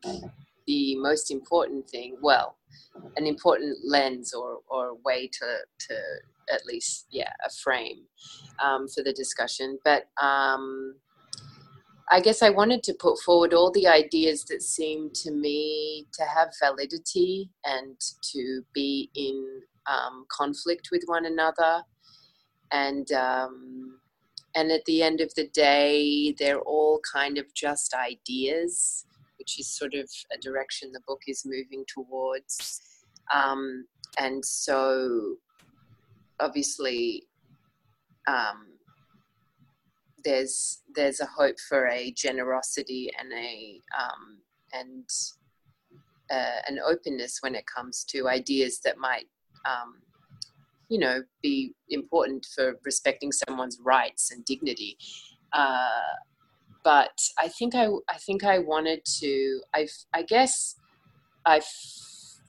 the 0.68 0.96
most 0.98 1.32
important 1.32 1.90
thing. 1.90 2.18
Well, 2.22 2.57
an 3.16 3.26
important 3.26 3.78
lens 3.84 4.34
or, 4.34 4.60
or 4.70 4.98
way 5.06 5.28
to, 5.28 5.58
to 5.88 5.96
at 6.54 6.66
least, 6.66 7.08
yeah, 7.12 7.32
a 7.46 7.50
frame 7.50 8.04
um, 8.64 8.88
for 8.88 9.04
the 9.04 9.14
discussion. 9.14 9.78
But 9.84 10.04
um, 10.22 10.96
I 12.10 12.22
guess 12.22 12.42
I 12.42 12.50
wanted 12.50 12.84
to 12.84 12.94
put 12.94 13.20
forward 13.20 13.54
all 13.54 13.72
the 13.72 13.88
ideas 13.88 14.46
that 14.46 14.62
seem 14.62 15.10
to 15.16 15.32
me 15.32 16.08
to 16.14 16.24
have 16.24 16.50
validity 16.64 17.50
and 17.66 18.00
to 18.34 18.62
be 18.74 19.10
in 19.16 19.62
um, 19.88 20.26
conflict 20.32 20.90
with 20.92 21.04
one 21.06 21.26
another. 21.26 21.84
And 22.72 23.12
um, 23.12 24.00
and 24.56 24.72
at 24.72 24.86
the 24.86 25.04
end 25.04 25.22
of 25.22 25.32
the 25.36 25.48
day, 25.50 26.34
they're 26.40 26.62
all 26.62 27.00
kind 27.14 27.38
of 27.38 27.54
just 27.54 27.94
ideas, 27.94 29.06
which 29.48 29.60
is 29.60 29.68
sort 29.70 29.94
of 29.94 30.10
a 30.34 30.38
direction 30.42 30.92
the 30.92 31.00
book 31.08 31.22
is 31.26 31.46
moving 31.46 31.86
towards. 31.88 32.82
Um, 33.34 33.86
and 34.18 34.44
so, 34.44 35.36
obviously, 36.42 37.24
um, 38.28 38.74
there's 40.26 40.82
there's 40.94 41.22
a 41.22 41.26
hope 41.26 41.56
for 41.70 41.88
a 41.88 42.12
generosity 42.12 43.10
and 43.18 43.32
a 43.32 43.80
um, 43.98 44.40
and 44.74 45.06
uh, 46.30 46.62
an 46.68 46.80
openness 46.86 47.38
when 47.42 47.56
it 47.56 47.64
comes 47.74 48.04
to 48.10 48.28
ideas 48.28 48.82
that 48.84 48.98
might, 48.98 49.28
um, 49.66 50.02
you 50.90 51.00
know, 51.00 51.24
be 51.42 51.74
important 51.90 52.46
for 52.54 52.76
respecting 52.84 53.32
someone's 53.32 53.80
rights 53.82 54.30
and 54.32 54.44
dignity. 54.44 54.98
Uh, 55.54 56.18
but 56.88 57.20
I 57.38 57.50
think 57.50 57.76
I, 57.76 57.88
I 58.08 58.16
think 58.26 58.46
I 58.46 58.60
wanted 58.60 59.04
to. 59.20 59.60
I, 59.76 59.90
I 60.14 60.22
guess, 60.22 60.78
I 61.46 61.60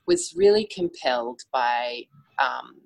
was 0.07 0.33
really 0.37 0.65
compelled 0.65 1.41
by. 1.53 2.03
Um, 2.39 2.83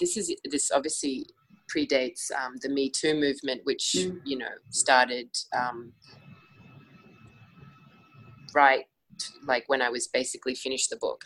this 0.00 0.16
is 0.16 0.34
this 0.50 0.72
obviously 0.72 1.26
predates 1.72 2.32
um, 2.32 2.56
the 2.60 2.68
Me 2.68 2.90
Too 2.90 3.14
movement, 3.14 3.60
which 3.62 3.94
mm. 3.96 4.18
you 4.24 4.36
know 4.36 4.54
started 4.70 5.28
um, 5.56 5.92
right 8.56 8.86
like 9.46 9.62
when 9.68 9.82
I 9.82 9.88
was 9.88 10.08
basically 10.08 10.56
finished 10.56 10.90
the 10.90 10.96
book. 10.96 11.24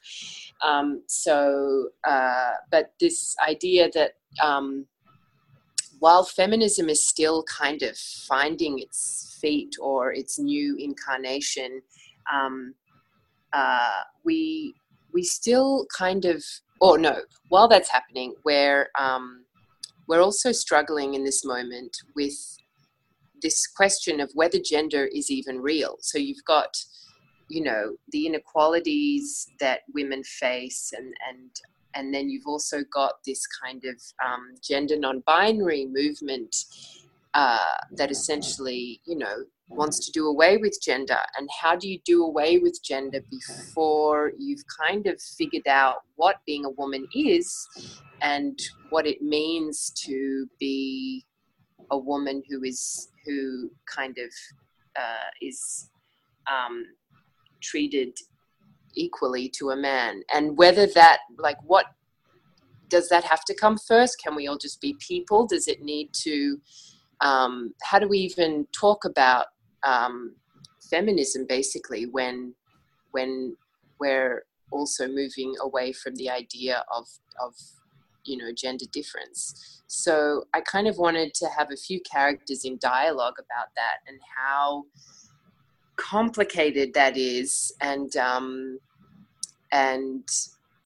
Um, 0.62 1.02
so, 1.06 1.88
uh, 2.06 2.52
but 2.70 2.92
this 3.00 3.34
idea 3.48 3.88
that 3.94 4.16
um, 4.44 4.84
while 5.98 6.24
feminism 6.24 6.88
is 6.88 7.06
still 7.06 7.44
kind 7.44 7.82
of 7.82 7.96
finding 7.96 8.78
its 8.78 9.38
feet 9.40 9.74
or 9.80 10.12
its 10.12 10.38
new 10.38 10.76
incarnation, 10.78 11.82
um, 12.32 12.74
uh, 13.52 14.00
we 14.24 14.74
we 15.12 15.22
still 15.22 15.86
kind 15.96 16.24
of, 16.26 16.44
or 16.80 16.98
no, 16.98 17.16
while 17.48 17.66
that's 17.66 17.88
happening, 17.88 18.34
where 18.42 18.90
um, 18.98 19.44
we're 20.06 20.22
also 20.22 20.52
struggling 20.52 21.14
in 21.14 21.24
this 21.24 21.44
moment 21.44 21.96
with 22.14 22.58
this 23.40 23.66
question 23.66 24.20
of 24.20 24.30
whether 24.34 24.58
gender 24.58 25.08
is 25.14 25.30
even 25.30 25.60
real. 25.60 25.96
So 26.00 26.18
you've 26.18 26.44
got 26.46 26.76
you 27.48 27.62
know 27.62 27.96
the 28.12 28.26
inequalities 28.26 29.48
that 29.60 29.80
women 29.94 30.22
face 30.22 30.92
and 30.96 31.14
and 31.28 31.50
and 31.98 32.14
then 32.14 32.30
you've 32.30 32.46
also 32.46 32.78
got 32.94 33.14
this 33.26 33.42
kind 33.62 33.84
of 33.84 33.96
um, 34.24 34.54
gender 34.62 34.96
non-binary 34.96 35.86
movement 35.86 36.54
uh, 37.34 37.76
that 37.96 38.10
essentially 38.10 39.00
you 39.04 39.16
know 39.18 39.44
wants 39.68 40.04
to 40.06 40.12
do 40.12 40.26
away 40.26 40.56
with 40.56 40.78
gender. 40.82 41.18
And 41.36 41.48
how 41.60 41.76
do 41.76 41.88
you 41.88 41.98
do 42.04 42.24
away 42.24 42.58
with 42.58 42.82
gender 42.82 43.20
before 43.30 44.32
you've 44.38 44.62
kind 44.80 45.06
of 45.06 45.20
figured 45.20 45.68
out 45.68 45.96
what 46.16 46.36
being 46.46 46.64
a 46.64 46.70
woman 46.70 47.06
is 47.14 47.68
and 48.22 48.58
what 48.90 49.06
it 49.06 49.20
means 49.20 49.90
to 50.06 50.46
be 50.58 51.24
a 51.90 51.98
woman 51.98 52.42
who 52.48 52.64
is 52.64 53.10
who 53.26 53.70
kind 53.94 54.16
of 54.18 54.30
uh, 54.96 55.30
is 55.42 55.90
um, 56.50 56.84
treated 57.60 58.16
equally 58.98 59.48
to 59.50 59.70
a 59.70 59.76
man. 59.76 60.22
And 60.32 60.56
whether 60.58 60.86
that 60.86 61.20
like 61.38 61.58
what 61.64 61.86
does 62.88 63.08
that 63.10 63.24
have 63.24 63.44
to 63.44 63.54
come 63.54 63.76
first? 63.76 64.20
Can 64.22 64.34
we 64.34 64.46
all 64.46 64.58
just 64.58 64.80
be 64.80 64.96
people? 64.98 65.46
Does 65.46 65.68
it 65.68 65.82
need 65.82 66.12
to 66.24 66.60
um, 67.20 67.74
how 67.82 67.98
do 67.98 68.08
we 68.08 68.18
even 68.18 68.66
talk 68.72 69.04
about 69.04 69.46
um, 69.82 70.34
feminism 70.90 71.46
basically 71.48 72.06
when 72.06 72.54
when 73.10 73.56
we're 73.98 74.44
also 74.70 75.08
moving 75.08 75.54
away 75.62 75.92
from 75.92 76.14
the 76.16 76.30
idea 76.30 76.84
of 76.94 77.06
of 77.42 77.54
you 78.24 78.36
know 78.36 78.52
gender 78.52 78.86
difference? 78.92 79.82
So 79.86 80.44
i 80.52 80.60
kind 80.60 80.86
of 80.86 80.98
wanted 80.98 81.32
to 81.34 81.46
have 81.56 81.70
a 81.70 81.76
few 81.76 82.00
characters 82.00 82.64
in 82.64 82.78
dialogue 82.78 83.36
about 83.38 83.68
that 83.74 83.98
and 84.06 84.18
how 84.36 84.84
complicated 85.98 86.94
that 86.94 87.16
is, 87.16 87.72
and 87.80 88.16
um, 88.16 88.78
and 89.72 90.26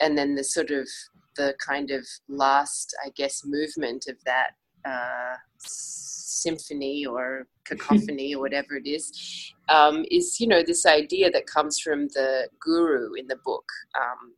and 0.01 0.19
then 0.19 0.35
the 0.35 0.45
sort 0.45 0.71
of 0.71 0.89
the 1.37 1.55
kind 1.65 1.91
of 1.91 2.07
last, 2.29 2.95
I 3.05 3.11
guess, 3.11 3.45
movement 3.45 4.07
of 4.09 4.17
that 4.25 4.51
uh, 4.85 5.37
symphony 5.59 7.07
or 7.07 7.47
cacophony 7.65 8.35
or 8.35 8.41
whatever 8.41 8.75
it 8.77 8.87
is, 8.87 9.55
um, 9.69 10.05
is 10.11 10.41
you 10.41 10.47
know 10.47 10.63
this 10.63 10.87
idea 10.87 11.31
that 11.31 11.47
comes 11.47 11.79
from 11.79 12.09
the 12.09 12.49
guru 12.61 13.15
in 13.15 13.27
the 13.29 13.39
book, 13.45 13.65
um, 14.01 14.35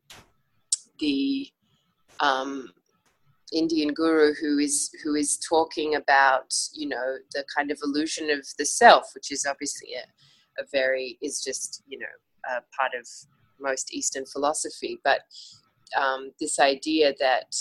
the 0.98 1.48
um, 2.20 2.68
Indian 3.52 3.92
guru 3.92 4.34
who 4.34 4.58
is 4.58 4.90
who 5.02 5.14
is 5.14 5.38
talking 5.38 5.94
about 5.94 6.54
you 6.74 6.88
know 6.88 7.16
the 7.32 7.44
kind 7.56 7.70
of 7.70 7.78
illusion 7.82 8.30
of 8.30 8.46
the 8.58 8.66
self, 8.66 9.10
which 9.14 9.32
is 9.32 9.46
obviously 9.46 9.94
a 9.94 10.04
a 10.60 10.64
very 10.72 11.18
is 11.20 11.42
just 11.42 11.82
you 11.88 11.98
know 11.98 12.06
part 12.76 12.92
of 12.98 13.08
most 13.60 13.92
Eastern 13.92 14.26
philosophy. 14.26 15.00
But 15.04 15.20
um, 16.00 16.32
this 16.40 16.58
idea 16.58 17.14
that 17.20 17.54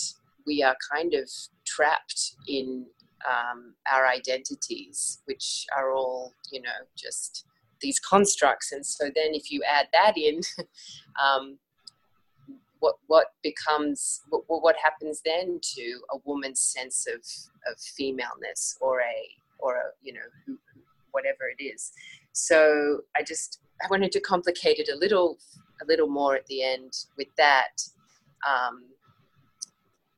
we 0.45 0.63
are 0.63 0.75
kind 0.91 1.13
of 1.13 1.29
trapped 1.65 2.36
in 2.47 2.86
um, 3.27 3.75
our 3.91 4.08
identities, 4.08 5.21
which 5.25 5.65
are 5.75 5.93
all 5.93 6.34
you 6.51 6.62
know 6.62 6.69
just 6.97 7.45
these 7.82 7.99
constructs, 7.99 8.71
and 8.71 8.86
so 8.86 9.06
then 9.06 9.34
if 9.34 9.51
you 9.51 9.62
add 9.63 9.88
that 9.93 10.17
in. 10.17 10.41
um, 11.23 11.58
what, 12.79 12.95
what 13.08 13.27
becomes 13.43 14.23
what, 14.29 14.43
what 14.47 14.75
happens 14.84 15.21
then 15.23 15.58
to 15.62 16.01
a 16.12 16.17
woman's 16.25 16.60
sense 16.60 17.08
of, 17.08 17.21
of 17.71 17.79
femaleness 17.79 18.77
or 18.82 18.99
a 18.99 19.15
or 19.60 19.77
a 19.77 19.84
you 20.01 20.12
know 20.12 20.58
whatever 21.12 21.47
it 21.58 21.63
is 21.63 21.93
so 22.34 22.99
I 23.15 23.23
just 23.23 23.62
I 23.82 23.88
wanted 23.89 24.12
to 24.12 24.19
complicate 24.19 24.79
it 24.79 24.89
a 24.93 24.97
little 24.97 25.38
a 25.84 25.88
little 25.88 26.08
more 26.08 26.36
at 26.36 26.46
the 26.48 26.63
end 26.63 26.93
with 27.17 27.28
that. 27.38 27.82
Um, 28.48 28.84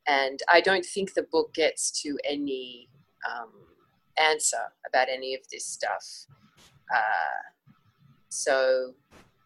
and 0.08 0.40
I 0.48 0.60
don't 0.60 0.84
think 0.84 1.14
the 1.14 1.26
book 1.30 1.52
gets 1.54 1.90
to 2.02 2.16
any 2.24 2.88
um, 3.28 3.50
answer 4.18 4.72
about 4.88 5.08
any 5.08 5.34
of 5.34 5.40
this 5.50 5.66
stuff. 5.66 6.26
Uh, 6.94 7.50
so 8.28 8.94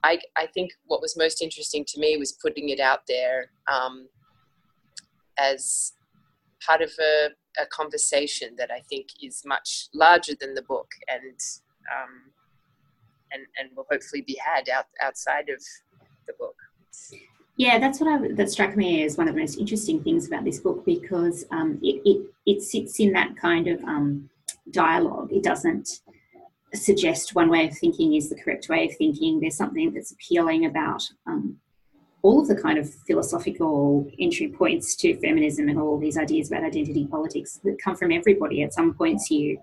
I, 0.05 0.19
I 0.37 0.47
think 0.47 0.73
what 0.87 1.01
was 1.01 1.17
most 1.17 1.43
interesting 1.43 1.85
to 1.89 2.01
me 2.01 2.17
was 2.17 2.33
putting 2.33 2.69
it 2.69 2.81
out 2.81 3.01
there 3.09 3.51
um, 3.71 4.09
as 5.39 5.93
part 6.65 6.83
of 6.83 6.91
a, 7.01 7.29
a, 7.61 7.67
conversation 7.67 8.55
that 8.59 8.71
I 8.71 8.81
think 8.91 9.09
is 9.23 9.43
much 9.47 9.89
larger 9.95 10.35
than 10.39 10.55
the 10.55 10.63
book 10.63 10.89
and 11.09 11.39
um, 11.91 12.33
and, 13.33 13.47
and 13.59 13.71
will 13.77 13.87
hopefully 13.91 14.23
be 14.27 14.39
had 14.45 14.69
out, 14.69 14.87
outside 15.03 15.49
of. 15.49 15.63
Yeah, 17.57 17.79
that's 17.79 18.01
what 18.01 18.09
I, 18.09 18.33
that 18.33 18.51
struck 18.51 18.75
me 18.77 19.05
as 19.05 19.19
one 19.19 19.29
of 19.29 19.35
the 19.35 19.41
most 19.41 19.59
interesting 19.59 20.03
things 20.03 20.27
about 20.27 20.45
this 20.45 20.61
book 20.61 20.85
because 20.87 21.45
um, 21.51 21.79
it, 21.83 22.01
it, 22.07 22.27
it 22.47 22.63
sits 22.63 22.99
in 23.01 23.13
that 23.13 23.37
kind 23.37 23.69
of 23.69 23.85
um, 23.85 24.31
dialogue. 24.71 25.31
It 25.31 25.43
doesn't 25.43 26.01
suggest 26.73 27.35
one 27.35 27.51
way 27.51 27.67
of 27.69 27.77
thinking 27.77 28.15
is 28.15 28.31
the 28.31 28.41
correct 28.41 28.69
way 28.69 28.87
of 28.87 28.97
thinking. 28.97 29.41
There's 29.41 29.57
something 29.57 29.93
that's 29.93 30.13
appealing 30.13 30.67
about 30.67 31.03
um, 31.27 31.59
all 32.23 32.41
of 32.41 32.49
the 32.49 32.55
kind 32.55 32.79
of 32.79 32.93
philosophical 33.07 34.11
entry 34.19 34.49
points 34.49 34.95
to 34.97 35.19
feminism 35.21 35.69
and 35.69 35.79
all 35.79 35.99
these 35.99 36.19
ideas 36.19 36.51
about 36.51 36.65
identity 36.65 37.07
politics 37.07 37.61
that 37.65 37.77
come 37.83 37.97
from 37.97 38.13
everybody. 38.13 38.63
At 38.63 38.75
some 38.75 38.95
points, 38.95 39.31
you 39.31 39.59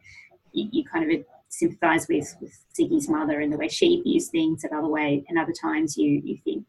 you, 0.51 0.69
you 0.71 0.83
kind 0.85 1.11
of 1.11 1.25
sympathise 1.49 2.07
with 2.07 2.35
with 2.41 2.53
Ziggy's 2.77 3.09
mother 3.09 3.39
and 3.39 3.51
the 3.51 3.57
way 3.57 3.67
she 3.67 4.01
views 4.01 4.29
things. 4.29 4.63
At 4.63 4.73
other 4.73 4.87
way, 4.87 5.23
and 5.29 5.39
other 5.39 5.53
times 5.53 5.97
you 5.97 6.21
you 6.23 6.37
think 6.43 6.65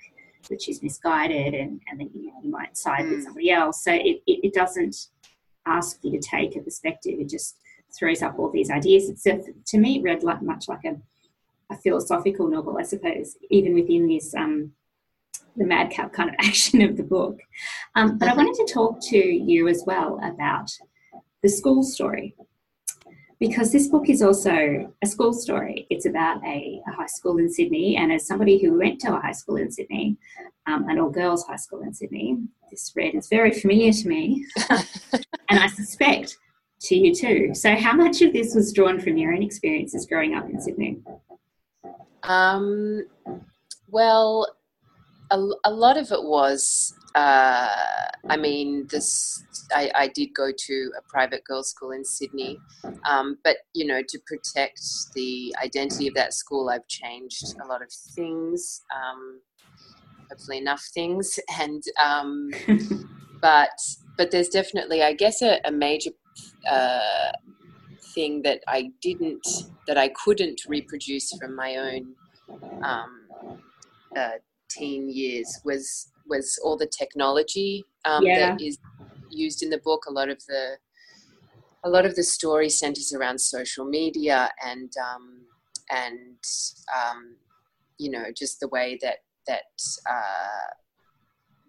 that 0.48 0.62
she's 0.62 0.82
misguided, 0.82 1.54
and 1.54 1.80
and 1.88 2.00
then 2.00 2.10
you, 2.14 2.32
you 2.42 2.50
might 2.50 2.76
side 2.76 3.04
mm. 3.04 3.10
with 3.10 3.24
somebody 3.24 3.50
else. 3.50 3.84
So 3.84 3.92
it, 3.92 4.22
it, 4.26 4.46
it 4.46 4.54
doesn't 4.54 5.08
ask 5.66 5.98
you 6.02 6.12
to 6.12 6.18
take 6.18 6.56
a 6.56 6.60
perspective. 6.60 7.18
It 7.18 7.28
just 7.28 7.56
throws 7.98 8.22
up 8.22 8.38
all 8.38 8.50
these 8.50 8.70
ideas. 8.70 9.08
It's 9.08 9.26
a, 9.26 9.40
to 9.66 9.78
me 9.78 10.00
read 10.00 10.22
like 10.22 10.42
much 10.42 10.68
like 10.68 10.84
a 10.84 10.96
a 11.70 11.76
philosophical 11.76 12.48
novel, 12.48 12.78
I 12.78 12.82
suppose, 12.82 13.36
even 13.50 13.74
within 13.74 14.08
this 14.08 14.34
um, 14.34 14.72
the 15.56 15.64
madcap 15.64 16.12
kind 16.12 16.30
of 16.30 16.36
action 16.40 16.82
of 16.82 16.96
the 16.96 17.02
book. 17.02 17.38
Um, 17.94 18.18
but 18.18 18.28
I 18.28 18.34
wanted 18.34 18.54
to 18.66 18.72
talk 18.72 19.00
to 19.08 19.18
you 19.18 19.68
as 19.68 19.84
well 19.86 20.20
about 20.22 20.70
the 21.42 21.48
school 21.48 21.82
story 21.82 22.34
because 23.40 23.70
this 23.70 23.88
book 23.88 24.08
is 24.08 24.22
also 24.22 24.92
a 25.02 25.06
school 25.06 25.32
story. 25.32 25.86
It's 25.90 26.06
about 26.06 26.44
a, 26.44 26.80
a, 26.88 26.92
high 26.92 27.06
school 27.06 27.38
in 27.38 27.50
Sydney, 27.50 27.96
and 27.96 28.12
as 28.12 28.26
somebody 28.26 28.58
who 28.58 28.78
went 28.78 29.00
to 29.00 29.14
a 29.14 29.20
high 29.20 29.32
school 29.32 29.56
in 29.56 29.70
Sydney, 29.70 30.16
um, 30.66 30.88
an 30.88 30.98
all 30.98 31.10
girls 31.10 31.46
high 31.46 31.56
school 31.56 31.82
in 31.82 31.94
Sydney, 31.94 32.36
this 32.70 32.92
read 32.96 33.14
is 33.14 33.28
very 33.28 33.52
familiar 33.52 33.92
to 33.92 34.08
me, 34.08 34.46
and 34.70 35.58
I 35.58 35.68
suspect 35.68 36.36
to 36.80 36.96
you 36.96 37.14
too. 37.14 37.54
So, 37.54 37.76
how 37.76 37.94
much 37.94 38.22
of 38.22 38.32
this 38.32 38.54
was 38.54 38.72
drawn 38.72 39.00
from 39.00 39.16
your 39.16 39.32
own 39.32 39.42
experiences 39.42 40.06
growing 40.06 40.34
up 40.34 40.48
in 40.48 40.60
Sydney? 40.60 40.98
Um, 42.24 43.06
well, 43.88 44.46
a, 45.30 45.38
a 45.64 45.70
lot 45.70 45.96
of 45.96 46.10
it 46.12 46.22
was 46.22 46.94
uh, 47.14 47.68
I 48.28 48.36
mean, 48.36 48.86
this 48.90 49.42
I, 49.74 49.90
I, 49.94 50.08
did 50.08 50.34
go 50.34 50.52
to 50.56 50.92
a 50.96 51.02
private 51.08 51.42
girls' 51.44 51.70
school 51.70 51.90
in 51.90 52.04
Sydney, 52.04 52.58
um, 53.08 53.38
but 53.42 53.56
you 53.74 53.86
know, 53.86 54.02
to 54.06 54.18
protect 54.26 54.80
the 55.14 55.54
identity 55.62 56.06
of 56.06 56.14
that 56.14 56.32
school, 56.32 56.68
I've 56.68 56.86
changed 56.86 57.56
a 57.62 57.66
lot 57.66 57.82
of 57.82 57.90
things. 57.90 58.82
Um, 58.94 59.40
hopefully 60.30 60.58
enough 60.58 60.86
things, 60.94 61.38
and 61.58 61.82
um, 62.02 62.50
but 63.40 63.70
but 64.16 64.30
there's 64.30 64.48
definitely, 64.48 65.02
I 65.02 65.12
guess, 65.12 65.42
a, 65.42 65.60
a 65.64 65.72
major 65.72 66.10
uh, 66.70 67.32
thing 68.14 68.42
that 68.42 68.60
I 68.68 68.90
didn't, 69.00 69.46
that 69.86 69.96
I 69.96 70.08
couldn't 70.08 70.60
reproduce 70.68 71.32
from 71.32 71.56
my 71.56 71.76
own 71.76 72.14
um, 72.82 73.28
uh, 74.16 74.38
teen 74.68 75.08
years 75.08 75.60
was 75.64 76.10
was 76.26 76.58
all 76.62 76.76
the 76.76 76.86
technology 76.86 77.84
um, 78.04 78.24
yeah. 78.24 78.50
that 78.50 78.60
is 78.60 78.78
used 79.30 79.62
in 79.62 79.70
the 79.70 79.78
book. 79.78 80.04
A 80.08 80.12
lot 80.12 80.28
of 80.28 80.44
the 80.46 80.76
a 81.84 81.88
lot 81.88 82.04
of 82.04 82.16
the 82.16 82.22
story 82.22 82.68
centers 82.68 83.12
around 83.12 83.38
social 83.38 83.84
media 83.84 84.50
and 84.64 84.92
um, 84.98 85.40
and 85.90 86.38
um, 86.96 87.36
you 87.98 88.10
know 88.10 88.24
just 88.36 88.60
the 88.60 88.68
way 88.68 88.98
that 89.02 89.18
that 89.46 89.62
uh, 90.08 90.70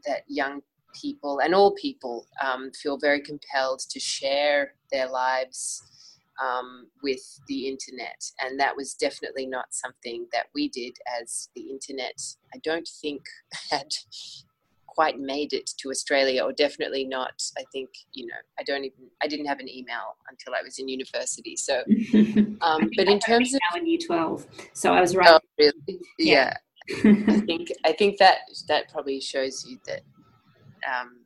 that 0.05 0.23
young 0.27 0.61
people 0.99 1.39
and 1.39 1.53
all 1.53 1.73
people 1.75 2.27
um, 2.43 2.71
feel 2.71 2.97
very 2.97 3.21
compelled 3.21 3.79
to 3.89 3.99
share 3.99 4.73
their 4.91 5.07
lives 5.07 5.83
um, 6.43 6.87
with 7.03 7.39
the 7.47 7.67
internet. 7.67 8.21
And 8.41 8.59
that 8.59 8.75
was 8.75 8.93
definitely 8.93 9.45
not 9.45 9.67
something 9.71 10.27
that 10.33 10.47
we 10.53 10.69
did 10.69 10.93
as 11.21 11.49
the 11.55 11.69
internet, 11.69 12.19
I 12.53 12.59
don't 12.63 12.87
think, 13.01 13.21
had 13.71 13.87
quite 14.87 15.19
made 15.19 15.53
it 15.53 15.69
to 15.77 15.89
Australia, 15.89 16.43
or 16.43 16.51
definitely 16.51 17.05
not. 17.05 17.41
I 17.57 17.63
think, 17.71 17.89
you 18.11 18.25
know, 18.25 18.35
I 18.59 18.63
don't 18.63 18.83
even, 18.83 19.09
I 19.21 19.27
didn't 19.27 19.45
have 19.45 19.59
an 19.59 19.69
email 19.69 20.17
until 20.29 20.53
I 20.53 20.61
was 20.63 20.79
in 20.79 20.89
university. 20.89 21.55
So, 21.55 21.83
um, 22.61 22.89
but 22.97 23.07
in 23.07 23.19
terms 23.19 23.53
of. 23.53 23.59
Now 23.71 23.79
in 23.79 23.87
year 23.87 23.99
12. 24.05 24.47
So 24.73 24.93
I 24.93 25.01
was 25.01 25.15
right. 25.15 25.29
Oh, 25.29 25.39
really? 25.57 26.01
Yeah. 26.17 26.53
yeah. 26.87 27.23
I 27.27 27.39
think 27.45 27.71
I 27.85 27.91
think 27.93 28.17
that 28.17 28.39
that 28.67 28.89
probably 28.89 29.21
shows 29.21 29.63
you 29.65 29.79
that 29.85 30.01
um, 30.89 31.21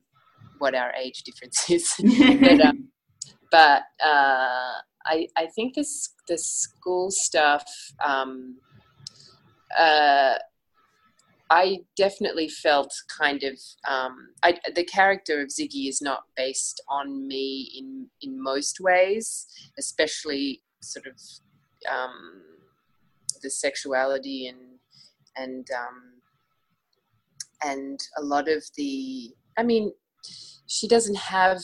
what 0.59 0.75
our 0.75 0.93
age 0.93 1.23
difference 1.23 1.69
is. 1.69 1.93
but, 2.41 2.61
um, 2.61 2.89
but 3.49 3.83
uh, 4.05 4.73
I, 5.05 5.27
I 5.37 5.47
think 5.47 5.75
this 5.75 6.13
the 6.27 6.37
school 6.37 7.11
stuff. 7.11 7.65
Um, 8.03 8.57
uh, 9.77 10.35
I 11.49 11.79
definitely 11.95 12.49
felt 12.49 12.93
kind 13.15 13.43
of 13.43 13.59
um, 13.87 14.29
I, 14.41 14.57
the 14.75 14.83
character 14.83 15.41
of 15.41 15.49
Ziggy 15.49 15.87
is 15.87 16.01
not 16.01 16.23
based 16.35 16.81
on 16.87 17.27
me 17.27 17.71
in 17.77 18.07
in 18.21 18.41
most 18.41 18.79
ways, 18.79 19.45
especially 19.77 20.61
sort 20.81 21.05
of 21.05 21.13
um, 21.91 22.41
the 23.41 23.49
sexuality 23.49 24.47
and 24.47 24.79
and 25.35 25.67
um, 25.77 26.13
and 27.63 27.99
a 28.17 28.23
lot 28.23 28.47
of 28.47 28.63
the 28.75 29.33
I 29.57 29.63
mean 29.63 29.91
she 30.67 30.87
doesn't 30.87 31.17
have 31.17 31.61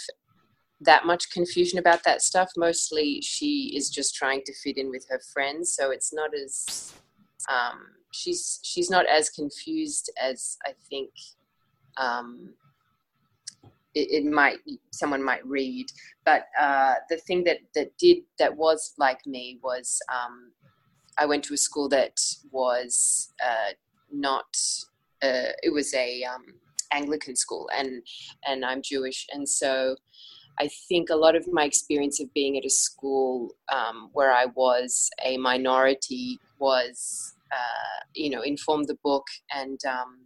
that 0.81 1.05
much 1.05 1.29
confusion 1.31 1.79
about 1.79 2.03
that 2.03 2.21
stuff. 2.21 2.49
Mostly, 2.55 3.21
she 3.21 3.73
is 3.75 3.89
just 3.89 4.15
trying 4.15 4.41
to 4.45 4.53
fit 4.63 4.77
in 4.77 4.89
with 4.89 5.05
her 5.09 5.19
friends, 5.33 5.73
so 5.73 5.91
it's 5.91 6.13
not 6.13 6.31
as 6.33 6.93
um, 7.49 7.79
she's 8.11 8.59
she's 8.63 8.89
not 8.89 9.05
as 9.05 9.29
confused 9.29 10.11
as 10.21 10.57
I 10.65 10.73
think 10.89 11.09
um, 11.97 12.53
it, 13.93 14.23
it, 14.23 14.25
might 14.25 14.57
someone 14.91 15.23
might 15.23 15.45
read. 15.45 15.87
But 16.25 16.45
uh, 16.59 16.95
the 17.09 17.17
thing 17.17 17.43
that 17.45 17.57
that 17.75 17.97
did 17.97 18.19
that 18.37 18.55
was 18.55 18.93
like 18.97 19.25
me 19.25 19.59
was 19.63 19.99
um, 20.11 20.51
I 21.17 21.25
went 21.25 21.43
to 21.45 21.53
a 21.53 21.57
school 21.57 21.89
that 21.89 22.19
was 22.51 23.33
uh, 23.43 23.73
not. 24.11 24.57
Uh, 25.21 25.51
it 25.63 25.73
was 25.73 25.93
a 25.93 26.23
um, 26.23 26.45
Anglican 26.93 27.35
school, 27.35 27.69
and 27.75 28.01
and 28.45 28.63
I'm 28.63 28.81
Jewish, 28.81 29.27
and 29.31 29.47
so 29.47 29.95
I 30.59 30.69
think 30.89 31.09
a 31.09 31.15
lot 31.15 31.35
of 31.35 31.51
my 31.51 31.63
experience 31.63 32.19
of 32.19 32.33
being 32.33 32.57
at 32.57 32.65
a 32.65 32.69
school 32.69 33.55
um, 33.71 34.09
where 34.13 34.31
I 34.31 34.47
was 34.55 35.09
a 35.23 35.37
minority 35.37 36.37
was, 36.59 37.33
uh, 37.51 38.03
you 38.13 38.29
know, 38.29 38.41
informed 38.41 38.87
the 38.87 38.97
book 39.03 39.25
and. 39.53 39.79
Um, 39.85 40.25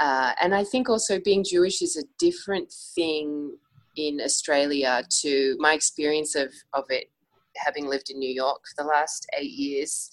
uh, 0.00 0.32
and 0.40 0.54
I 0.54 0.64
think 0.64 0.88
also 0.88 1.20
being 1.20 1.44
Jewish 1.44 1.82
is 1.82 1.94
a 1.94 2.04
different 2.18 2.72
thing 2.94 3.58
in 3.96 4.18
Australia 4.24 5.02
to 5.20 5.56
my 5.58 5.74
experience 5.74 6.34
of, 6.34 6.50
of 6.72 6.84
it, 6.88 7.10
having 7.56 7.86
lived 7.86 8.08
in 8.08 8.18
New 8.18 8.32
York 8.32 8.60
for 8.64 8.82
the 8.82 8.88
last 8.88 9.26
eight 9.38 9.50
years. 9.50 10.10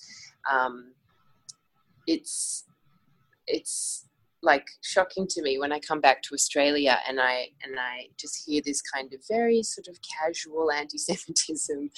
Um, 0.51 0.91
it's 2.05 2.65
it's 3.47 4.07
like 4.47 4.65
shocking 4.81 5.27
to 5.27 5.41
me 5.43 5.60
when 5.60 5.71
I 5.71 5.79
come 5.79 6.01
back 6.01 6.23
to 6.23 6.33
Australia 6.33 6.97
and 7.07 7.19
I 7.19 7.49
and 7.63 7.79
I 7.79 8.07
just 8.17 8.43
hear 8.45 8.62
this 8.65 8.81
kind 8.81 9.13
of 9.13 9.19
very 9.29 9.62
sort 9.62 9.88
of 9.88 9.99
casual 10.01 10.71
anti-Semitism, 10.81 11.91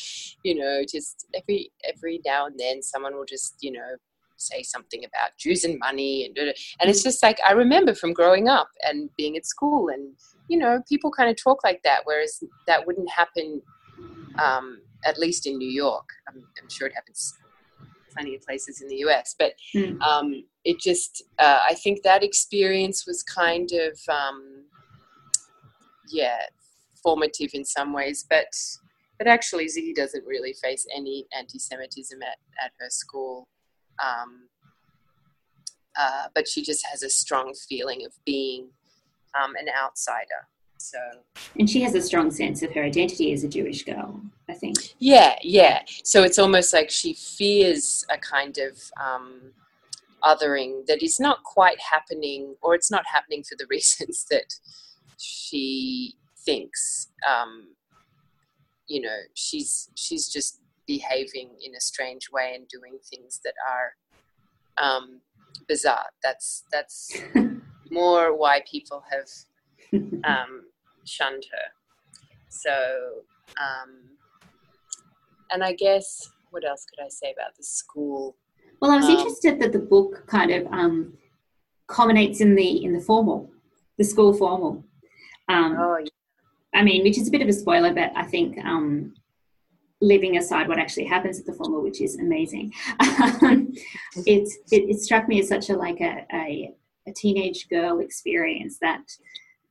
you 0.43 0.55
know, 0.55 0.83
just 0.91 1.27
every 1.33 1.71
every 1.85 2.19
now 2.25 2.47
and 2.47 2.59
then 2.59 2.81
someone 2.81 3.15
will 3.15 3.25
just 3.25 3.55
you 3.62 3.71
know 3.71 3.95
say 4.35 4.63
something 4.63 5.03
about 5.05 5.31
Jews 5.38 5.63
and 5.63 5.77
money 5.79 6.25
and 6.25 6.38
and 6.38 6.89
it's 6.89 7.03
just 7.03 7.21
like 7.23 7.39
I 7.47 7.53
remember 7.53 7.93
from 7.93 8.13
growing 8.13 8.49
up 8.49 8.69
and 8.83 9.09
being 9.17 9.38
at 9.38 9.45
school 9.45 9.89
and 9.89 10.13
you 10.49 10.57
know 10.57 10.81
people 10.89 11.12
kind 11.12 11.29
of 11.29 11.38
talk 11.41 11.63
like 11.63 11.81
that, 11.83 12.01
whereas 12.03 12.43
that 12.67 12.85
wouldn't 12.85 13.09
happen. 13.09 13.62
Um, 14.38 14.81
at 15.05 15.17
least 15.17 15.47
in 15.47 15.57
New 15.57 15.69
York, 15.69 16.09
I'm, 16.27 16.43
I'm 16.62 16.69
sure 16.69 16.85
it 16.85 16.93
happens 16.93 17.38
plenty 18.11 18.35
of 18.35 18.41
places 18.41 18.81
in 18.81 18.87
the 18.87 18.97
US. 19.07 19.35
But 19.37 19.53
mm. 19.75 19.99
um, 20.01 20.43
it 20.63 20.79
just, 20.79 21.23
uh, 21.37 21.59
I 21.67 21.73
think 21.75 22.03
that 22.03 22.23
experience 22.23 23.05
was 23.07 23.23
kind 23.23 23.69
of, 23.71 23.99
um, 24.09 24.65
yeah, 26.09 26.39
formative 27.01 27.51
in 27.53 27.65
some 27.65 27.93
ways. 27.93 28.25
But 28.29 28.53
but 29.17 29.27
actually, 29.27 29.65
Ziggy 29.65 29.93
doesn't 29.93 30.25
really 30.25 30.53
face 30.53 30.87
any 30.95 31.27
anti-Semitism 31.37 32.21
at, 32.23 32.37
at 32.63 32.71
her 32.79 32.89
school. 32.89 33.49
Um, 34.01 34.47
uh, 35.99 36.27
but 36.33 36.47
she 36.47 36.63
just 36.63 36.85
has 36.89 37.03
a 37.03 37.09
strong 37.09 37.53
feeling 37.67 38.05
of 38.05 38.13
being 38.25 38.69
um, 39.35 39.55
an 39.57 39.67
outsider. 39.77 40.47
So, 40.79 40.97
and 41.59 41.69
she 41.69 41.81
has 41.81 41.93
a 41.93 42.01
strong 42.01 42.31
sense 42.31 42.63
of 42.63 42.71
her 42.73 42.83
identity 42.83 43.33
as 43.33 43.43
a 43.43 43.49
Jewish 43.49 43.83
girl, 43.83 44.21
I 44.47 44.53
think. 44.53 44.77
Yeah, 44.97 45.35
yeah. 45.43 45.81
So 46.03 46.23
it's 46.23 46.39
almost 46.39 46.73
like 46.73 46.89
she 46.89 47.13
fears 47.13 48.05
a 48.09 48.17
kind 48.17 48.57
of 48.57 48.79
um, 48.99 49.51
othering 50.23 50.85
that 50.87 51.03
is 51.03 51.19
not 51.19 51.43
quite 51.43 51.79
happening, 51.81 52.55
or 52.61 52.75
it's 52.75 52.89
not 52.89 53.03
happening 53.11 53.43
for 53.43 53.55
the 53.57 53.67
reasons 53.69 54.25
that 54.31 54.53
she 55.17 56.15
thinks. 56.45 57.09
Um, 57.29 57.75
you 58.87 59.01
know, 59.01 59.17
she's 59.35 59.89
she's 59.95 60.29
just 60.29 60.61
behaving 60.87 61.49
in 61.63 61.75
a 61.75 61.81
strange 61.81 62.31
way 62.31 62.53
and 62.55 62.67
doing 62.69 62.97
things 63.03 63.41
that 63.43 63.53
are 63.69 64.87
um, 64.87 65.19
bizarre. 65.67 66.05
That's 66.23 66.63
that's 66.71 67.21
more 67.91 68.35
why 68.35 68.61
people 68.65 69.03
have 69.11 69.27
um, 70.23 70.63
shunned 71.09 71.45
her. 71.51 71.73
So, 72.49 72.71
um, 73.57 74.17
and 75.51 75.63
I 75.63 75.73
guess 75.73 76.31
what 76.51 76.65
else 76.65 76.85
could 76.85 77.03
I 77.03 77.09
say 77.09 77.33
about 77.33 77.55
the 77.57 77.63
school? 77.63 78.35
Well, 78.81 78.91
I 78.91 78.97
was 78.97 79.05
um, 79.05 79.11
interested 79.11 79.59
that 79.59 79.71
the 79.71 79.79
book 79.79 80.25
kind 80.27 80.51
of 80.51 80.67
um, 80.71 81.17
culminates 81.87 82.41
in 82.41 82.55
the 82.55 82.83
in 82.83 82.93
the 82.93 83.01
formal, 83.01 83.49
the 83.97 84.03
school 84.03 84.33
formal. 84.33 84.83
Um, 85.47 85.75
oh, 85.77 85.97
yeah. 85.97 86.09
I 86.73 86.83
mean, 86.83 87.03
which 87.03 87.17
is 87.17 87.27
a 87.27 87.31
bit 87.31 87.41
of 87.41 87.47
a 87.47 87.53
spoiler, 87.53 87.93
but 87.93 88.11
I 88.15 88.23
think 88.23 88.57
um, 88.63 89.15
leaving 90.01 90.37
aside 90.37 90.67
what 90.67 90.79
actually 90.79 91.05
happens 91.05 91.39
at 91.39 91.45
the 91.45 91.53
formal, 91.53 91.81
which 91.81 92.01
is 92.01 92.17
amazing, 92.17 92.73
it's 94.25 94.57
it, 94.71 94.89
it, 94.89 94.99
struck 94.99 95.27
me 95.27 95.39
as 95.39 95.47
such 95.47 95.69
a 95.69 95.75
like 95.75 95.99
a, 95.99 96.25
a, 96.31 96.73
a 97.07 97.11
teenage 97.13 97.67
girl 97.69 97.99
experience 97.99 98.77
that 98.81 99.01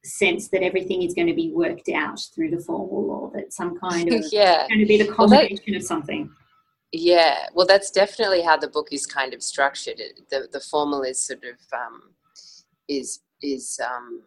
sense 0.04 0.48
that 0.48 0.62
everything 0.62 1.02
is 1.02 1.14
going 1.14 1.26
to 1.26 1.34
be 1.34 1.52
worked 1.52 1.88
out 1.88 2.20
through 2.34 2.50
the 2.50 2.60
formal 2.60 3.10
or 3.10 3.30
that 3.38 3.52
some 3.52 3.78
kind 3.78 4.12
of 4.12 4.24
yeah. 4.32 4.66
going 4.68 4.80
to 4.80 4.86
be 4.86 4.98
the 4.98 5.12
combination 5.12 5.58
well, 5.66 5.76
of 5.76 5.82
something. 5.82 6.30
Yeah. 6.92 7.46
Well 7.54 7.66
that's 7.66 7.90
definitely 7.90 8.42
how 8.42 8.56
the 8.56 8.68
book 8.68 8.88
is 8.92 9.06
kind 9.06 9.34
of 9.34 9.42
structured. 9.42 10.00
It, 10.00 10.20
the 10.30 10.48
the 10.52 10.60
formal 10.60 11.02
is 11.02 11.20
sort 11.20 11.44
of 11.44 11.78
um, 11.78 12.14
is 12.88 13.20
is 13.42 13.78
um, 13.84 14.22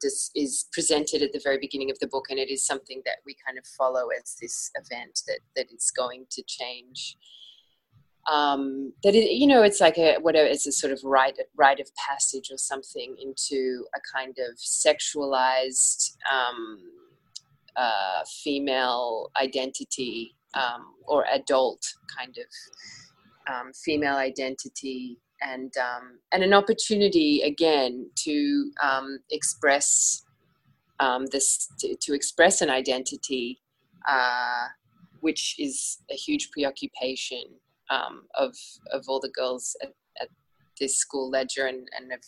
this 0.00 0.30
is 0.34 0.66
presented 0.72 1.22
at 1.22 1.32
the 1.32 1.40
very 1.42 1.58
beginning 1.58 1.90
of 1.90 1.98
the 1.98 2.06
book 2.06 2.26
and 2.30 2.38
it 2.38 2.50
is 2.50 2.66
something 2.66 3.02
that 3.04 3.16
we 3.24 3.34
kind 3.44 3.58
of 3.58 3.66
follow 3.66 4.08
as 4.22 4.36
this 4.40 4.70
event 4.76 5.22
that 5.26 5.40
that 5.56 5.72
is 5.72 5.90
going 5.90 6.26
to 6.30 6.42
change 6.46 7.16
um, 8.30 8.92
that 9.02 9.14
it, 9.14 9.32
you 9.32 9.46
know 9.46 9.62
it's 9.62 9.80
like 9.80 9.98
a 9.98 10.16
whatever 10.20 10.48
it's 10.48 10.66
a 10.66 10.72
sort 10.72 10.92
of 10.92 11.00
rite 11.04 11.38
rite 11.56 11.80
of 11.80 11.88
passage 11.94 12.50
or 12.50 12.56
something 12.56 13.16
into 13.20 13.84
a 13.94 14.00
kind 14.16 14.36
of 14.38 14.56
sexualized 14.56 16.16
um, 16.32 16.78
uh, 17.76 18.22
female 18.42 19.30
identity 19.40 20.36
um, 20.54 20.94
or 21.06 21.24
adult 21.32 21.82
kind 22.16 22.36
of 22.38 23.52
um, 23.52 23.72
female 23.72 24.16
identity. 24.16 25.18
And 25.42 25.72
um, 25.76 26.20
and 26.32 26.42
an 26.42 26.54
opportunity 26.54 27.42
again 27.42 28.08
to 28.24 28.70
um, 28.82 29.18
express 29.30 30.22
this 31.30 31.68
to, 31.80 31.96
to, 32.00 32.14
express 32.14 32.62
an 32.62 32.70
identity, 32.70 33.60
uh, 34.08 34.68
which 35.20 35.56
is 35.58 35.98
a 36.10 36.14
huge 36.14 36.50
preoccupation 36.50 37.42
um, 37.90 38.22
of 38.34 38.54
of 38.92 39.04
all 39.08 39.20
the 39.20 39.30
girls 39.30 39.76
at, 39.82 39.92
at 40.20 40.28
this 40.80 40.96
school, 40.96 41.30
Ledger, 41.30 41.66
and, 41.66 41.86
and 41.96 42.12
of 42.12 42.20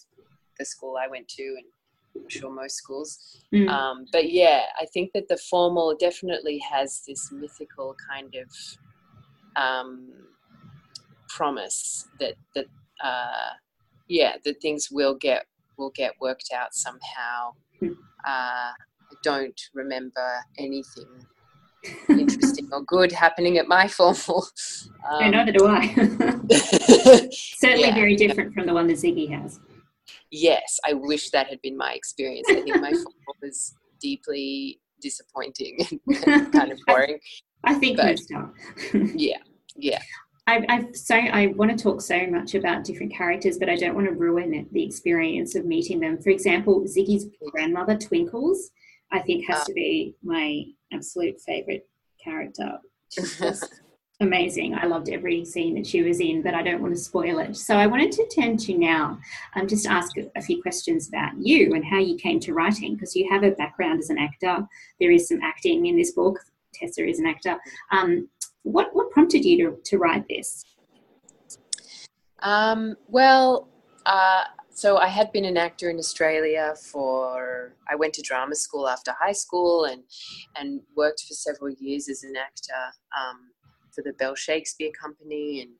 the 0.59 0.65
school 0.65 0.97
I 1.01 1.09
went 1.09 1.29
to, 1.29 1.43
and 1.43 1.65
I'm 2.23 2.29
sure 2.29 2.51
most 2.51 2.77
schools. 2.77 3.43
Mm. 3.55 3.69
Um, 3.69 4.07
but 4.13 4.31
yeah, 4.31 4.63
I 4.81 4.87
think 4.87 5.13
that 5.15 5.29
the 5.29 5.37
formal 5.37 5.97
definitely 5.99 6.59
has 6.59 7.03
this 7.07 7.31
mythical 7.33 7.95
kind 8.11 8.35
of 8.35 9.63
um, 9.63 10.13
promise 11.29 12.09
that 12.21 12.35
that 12.55 12.67
uh, 13.03 13.51
yeah 14.09 14.37
that 14.45 14.61
things 14.61 14.89
will 14.91 15.15
get 15.15 15.47
will 15.79 15.93
get 15.95 16.13
worked 16.21 16.51
out 16.55 16.75
somehow. 16.75 17.53
Mm. 17.83 17.97
Uh, 18.27 18.73
I 19.09 19.15
don't 19.23 19.61
remember 19.75 20.29
anything 20.59 21.27
interesting 22.09 22.69
or 22.73 22.83
good 22.83 23.13
happening 23.13 23.59
at 23.59 23.69
my 23.69 23.89
formal. 23.97 24.47
Um, 25.09 25.31
no, 25.31 25.31
neither 25.31 25.53
do 25.53 25.67
I. 25.67 25.87
Certainly 27.31 27.89
yeah. 27.89 27.95
very 27.95 28.17
different 28.17 28.55
from 28.55 28.67
the 28.67 28.75
one 28.75 28.87
that 28.87 28.97
Ziggy 28.97 29.31
has 29.31 29.61
yes, 30.31 30.79
I 30.87 30.93
wish 30.95 31.31
that 31.31 31.49
had 31.49 31.61
been 31.63 31.77
my 31.77 31.93
experience. 31.93 32.49
I 32.51 32.55
think 32.55 32.81
my 32.81 32.91
football 32.93 33.37
was 33.43 33.75
deeply 34.01 34.81
disappointing 35.01 35.79
and 36.27 36.53
kind 36.53 36.73
of 36.73 36.79
boring. 36.87 37.19
I, 37.65 37.75
think 37.75 37.97
but, 37.97 38.19
yeah, 39.15 39.39
yeah. 39.77 40.01
I, 40.47 40.65
I 40.69 40.87
so 40.93 41.17
I 41.17 41.49
want 41.57 41.77
to 41.77 41.83
talk 41.83 42.01
so 42.01 42.27
much 42.29 42.55
about 42.55 42.85
different 42.85 43.13
characters, 43.13 43.59
but 43.59 43.69
I 43.69 43.77
don't 43.77 43.95
want 43.95 44.07
to 44.07 44.13
ruin 44.13 44.69
the 44.71 44.85
experience 44.85 45.55
of 45.55 45.65
meeting 45.65 46.01
them. 46.01 46.19
For 46.23 46.31
example, 46.31 46.85
Ziggy's 46.85 47.27
grandmother, 47.51 47.97
Twinkles, 47.97 48.71
I 49.11 49.21
think 49.21 49.47
has 49.49 49.63
uh, 49.63 49.65
to 49.65 49.73
be 49.73 50.15
my 50.23 50.65
absolute 50.93 51.41
favorite 51.41 51.89
character. 52.23 52.79
just 53.11 53.83
amazing. 54.21 54.75
I 54.75 54.87
loved 54.87 55.09
every 55.09 55.45
scene 55.45 55.75
that 55.75 55.87
she 55.87 56.03
was 56.03 56.21
in, 56.21 56.43
but 56.43 56.55
I 56.55 56.63
don't 56.63 56.81
want 56.81 56.95
to 56.95 57.01
spoil 57.01 57.39
it. 57.39 57.57
So 57.57 57.77
I 57.77 57.87
wanted 57.87 58.13
to 58.13 58.29
turn 58.29 58.57
to 58.57 58.73
you 58.73 58.79
now 58.79 59.19
um, 59.55 59.69
just 59.69 59.87
ask 59.87 60.17
a, 60.17 60.43
few 60.43 60.63
questions 60.63 61.09
about 61.09 61.33
you 61.39 61.75
and 61.75 61.85
how 61.85 61.99
you 61.99 62.17
came 62.17 62.41
to 62.41 62.55
writing, 62.55 62.95
because 62.95 63.15
you 63.15 63.29
have 63.31 63.43
a 63.43 63.51
background 63.51 63.99
as 63.99 64.11
an 64.11 64.19
actor. 64.19 64.67
There 65.01 65.11
is 65.11 65.29
some 65.29 65.41
acting 65.43 65.87
in 65.87 65.97
this 65.97 66.13
book. 66.13 66.39
Tessa 66.75 67.07
is 67.07 67.19
an 67.19 67.27
actor. 67.27 67.57
Um, 67.91 68.29
what, 68.63 68.95
what 68.95 69.11
prompted 69.11 69.45
you 69.45 69.71
to, 69.71 69.79
to 69.85 69.99
write 69.99 70.27
this? 70.29 70.65
Um, 72.41 72.97
well, 73.09 73.69
uh, 74.07 74.45
so 74.77 74.99
I 74.99 75.09
had 75.09 75.33
been 75.33 75.45
an 75.45 75.57
actor 75.57 75.91
in 75.91 75.99
Australia 75.99 76.75
for. 76.77 77.75
I 77.91 77.95
went 77.97 78.15
to 78.15 78.23
drama 78.23 78.55
school 78.55 78.89
after 78.89 79.13
high 79.19 79.33
school 79.33 79.85
and 79.85 80.03
and 80.57 80.81
worked 80.97 81.23
for 81.27 81.35
several 81.35 81.71
years 81.71 82.09
as 82.09 82.23
an 82.23 82.35
actor. 82.37 82.83
Um, 83.19 83.51
for 83.97 84.03
the 84.03 84.13
Bell 84.13 84.35
Shakespeare 84.35 84.93
Company 84.93 85.63
and 85.63 85.71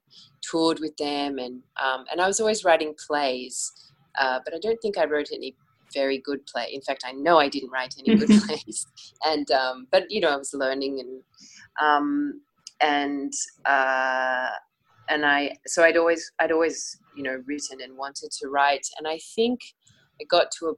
toured 0.43 0.81
with 0.81 0.97
them. 0.97 1.39
And, 1.39 1.63
um, 1.81 2.07
and 2.11 2.21
I 2.21 2.27
was 2.27 2.41
always 2.41 2.65
writing 2.65 2.95
plays, 3.07 3.71
uh, 4.19 4.41
but 4.45 4.55
I 4.55 4.59
don't 4.59 4.81
think 4.81 4.99
I 4.99 5.05
wrote 5.05 5.29
any 5.33 5.55
very 5.93 6.19
good 6.19 6.45
play. 6.47 6.71
In 6.73 6.81
fact, 6.81 7.05
I 7.07 7.13
know 7.13 7.39
I 7.39 7.49
didn't 7.49 7.71
write 7.71 7.95
any 7.99 8.17
good 8.17 8.29
plays. 8.47 8.87
And, 9.25 9.49
um, 9.51 9.87
but, 9.93 10.11
you 10.11 10.21
know, 10.21 10.31
I 10.31 10.37
was 10.37 10.55
learning 10.55 11.01
and, 11.01 11.23
um, 11.81 12.41
and, 12.81 13.33
uh, 13.67 14.49
and 15.09 15.25
I, 15.25 15.57
so 15.67 15.85
I'd 15.85 15.97
always, 15.97 16.31
I'd 16.41 16.53
always, 16.53 16.99
you 17.17 17.23
know, 17.23 17.43
written 17.47 17.81
and 17.83 17.97
wanted 17.97 18.31
to 18.41 18.49
write. 18.49 18.87
And 18.99 19.07
I 19.07 19.19
think 19.35 19.61
it 20.19 20.29
got 20.29 20.51
to 20.59 20.67
a 20.67 20.75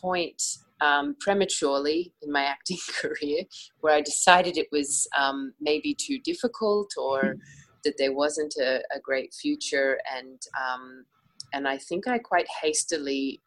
point 0.00 0.42
um, 0.80 1.16
prematurely 1.20 2.12
in 2.22 2.32
my 2.32 2.44
acting 2.44 2.78
career 3.00 3.42
where 3.80 3.94
I 3.94 4.00
decided 4.00 4.56
it 4.56 4.68
was 4.72 5.06
um, 5.16 5.52
maybe 5.60 5.94
too 5.94 6.18
difficult 6.24 6.90
or 6.96 7.22
mm-hmm. 7.22 7.38
that 7.84 7.94
there 7.98 8.12
wasn't 8.12 8.54
a, 8.60 8.78
a 8.94 9.00
great 9.02 9.34
future. 9.34 9.98
And, 10.16 10.40
um, 10.60 11.04
and 11.52 11.68
I 11.68 11.78
think 11.78 12.06
I 12.06 12.18
quite 12.18 12.46
hastily 12.62 13.40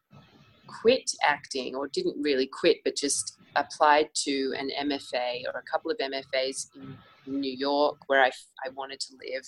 quit 0.82 1.10
acting 1.26 1.74
or 1.74 1.88
didn't 1.88 2.20
really 2.20 2.46
quit, 2.46 2.78
but 2.84 2.96
just 2.96 3.38
applied 3.56 4.08
to 4.14 4.54
an 4.58 4.70
MFA 4.82 5.44
or 5.46 5.58
a 5.58 5.70
couple 5.70 5.90
of 5.90 5.98
MFAs 5.98 6.68
in 6.76 6.96
New 7.26 7.52
York 7.52 7.96
where 8.06 8.22
I, 8.22 8.30
I 8.64 8.70
wanted 8.70 9.00
to 9.00 9.14
live 9.14 9.44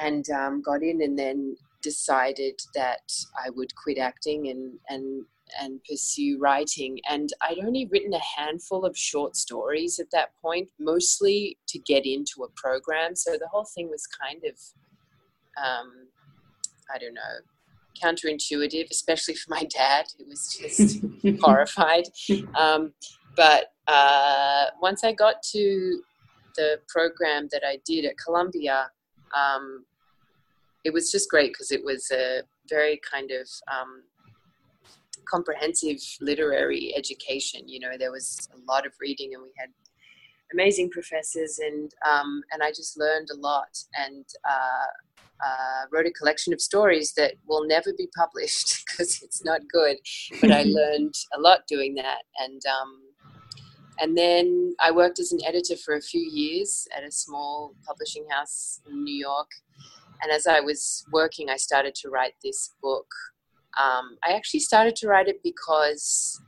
and 0.00 0.28
um, 0.30 0.62
got 0.62 0.82
in 0.82 1.02
and 1.02 1.18
then 1.18 1.56
decided 1.82 2.58
that 2.74 3.12
I 3.44 3.50
would 3.50 3.74
quit 3.76 3.98
acting 3.98 4.48
and, 4.48 4.78
and 4.88 5.24
and 5.60 5.80
pursue 5.88 6.38
writing. 6.38 6.98
And 7.08 7.30
I'd 7.42 7.58
only 7.58 7.86
written 7.86 8.14
a 8.14 8.40
handful 8.40 8.84
of 8.84 8.96
short 8.96 9.36
stories 9.36 9.98
at 9.98 10.10
that 10.12 10.30
point, 10.40 10.68
mostly 10.78 11.58
to 11.68 11.78
get 11.80 12.06
into 12.06 12.44
a 12.44 12.48
program. 12.56 13.14
So 13.14 13.32
the 13.32 13.48
whole 13.48 13.66
thing 13.74 13.88
was 13.88 14.06
kind 14.06 14.42
of, 14.44 14.58
um, 15.62 16.08
I 16.92 16.98
don't 16.98 17.14
know, 17.14 17.20
counterintuitive, 18.02 18.90
especially 18.90 19.34
for 19.34 19.50
my 19.50 19.64
dad, 19.64 20.06
who 20.18 20.26
was 20.26 20.58
just 20.60 21.04
horrified. 21.40 22.04
Um, 22.58 22.92
but 23.36 23.66
uh, 23.86 24.66
once 24.80 25.04
I 25.04 25.12
got 25.12 25.42
to 25.52 26.02
the 26.56 26.80
program 26.88 27.48
that 27.52 27.62
I 27.66 27.78
did 27.84 28.04
at 28.04 28.14
Columbia, 28.18 28.90
um, 29.36 29.84
it 30.84 30.92
was 30.92 31.10
just 31.10 31.30
great 31.30 31.52
because 31.52 31.70
it 31.70 31.84
was 31.84 32.10
a 32.12 32.42
very 32.68 33.00
kind 33.10 33.30
of 33.30 33.48
um, 33.72 34.02
comprehensive 35.28 35.98
literary 36.20 36.94
education. 36.96 37.66
You 37.66 37.80
know, 37.80 37.96
there 37.98 38.12
was 38.12 38.48
a 38.54 38.70
lot 38.70 38.86
of 38.86 38.92
reading, 39.00 39.34
and 39.34 39.42
we 39.42 39.50
had 39.58 39.70
amazing 40.52 40.90
professors, 40.90 41.58
and 41.58 41.90
um, 42.06 42.42
and 42.52 42.62
I 42.62 42.70
just 42.70 42.98
learned 42.98 43.28
a 43.32 43.36
lot, 43.36 43.76
and 43.96 44.24
uh, 44.48 45.44
uh, 45.44 45.86
wrote 45.90 46.06
a 46.06 46.12
collection 46.12 46.52
of 46.52 46.60
stories 46.60 47.12
that 47.16 47.34
will 47.46 47.66
never 47.66 47.92
be 47.96 48.08
published 48.16 48.84
because 48.86 49.22
it's 49.22 49.44
not 49.44 49.62
good. 49.72 49.96
But 50.40 50.50
I 50.50 50.62
learned 50.66 51.14
a 51.36 51.40
lot 51.40 51.60
doing 51.66 51.94
that, 51.96 52.22
and 52.38 52.60
um, 52.66 53.00
and 54.00 54.16
then 54.16 54.74
I 54.80 54.90
worked 54.90 55.18
as 55.18 55.32
an 55.32 55.40
editor 55.46 55.76
for 55.76 55.94
a 55.94 56.00
few 56.00 56.20
years 56.20 56.88
at 56.96 57.04
a 57.04 57.10
small 57.10 57.74
publishing 57.86 58.26
house 58.30 58.80
in 58.88 59.04
New 59.04 59.14
York. 59.14 59.50
And 60.22 60.32
as 60.32 60.46
I 60.46 60.60
was 60.60 61.04
working, 61.12 61.50
I 61.50 61.56
started 61.56 61.94
to 61.96 62.08
write 62.08 62.34
this 62.42 62.70
book 62.82 63.06
um, 63.76 64.16
I 64.22 64.32
actually 64.32 64.60
started 64.60 64.94
to 64.96 65.08
write 65.08 65.28
it 65.28 65.42
because 65.42 66.40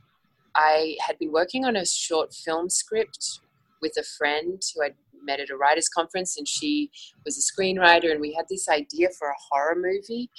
I 0.55 0.95
had 1.05 1.19
been 1.19 1.31
working 1.31 1.65
on 1.65 1.75
a 1.75 1.85
short 1.85 2.33
film 2.33 2.69
script 2.69 3.41
with 3.81 3.93
a 3.97 4.03
friend 4.03 4.61
who 4.73 4.83
I'd 4.83 4.95
met 5.23 5.39
at 5.39 5.49
a 5.49 5.57
writers' 5.57 5.89
conference, 5.89 6.37
and 6.37 6.47
she 6.47 6.89
was 7.25 7.37
a 7.37 7.41
screenwriter, 7.61 8.11
and 8.11 8.21
we 8.21 8.33
had 8.33 8.45
this 8.49 8.69
idea 8.69 9.09
for 9.17 9.27
a 9.27 9.35
horror 9.49 9.75
movie. 9.75 10.29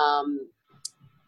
Um, 0.00 0.50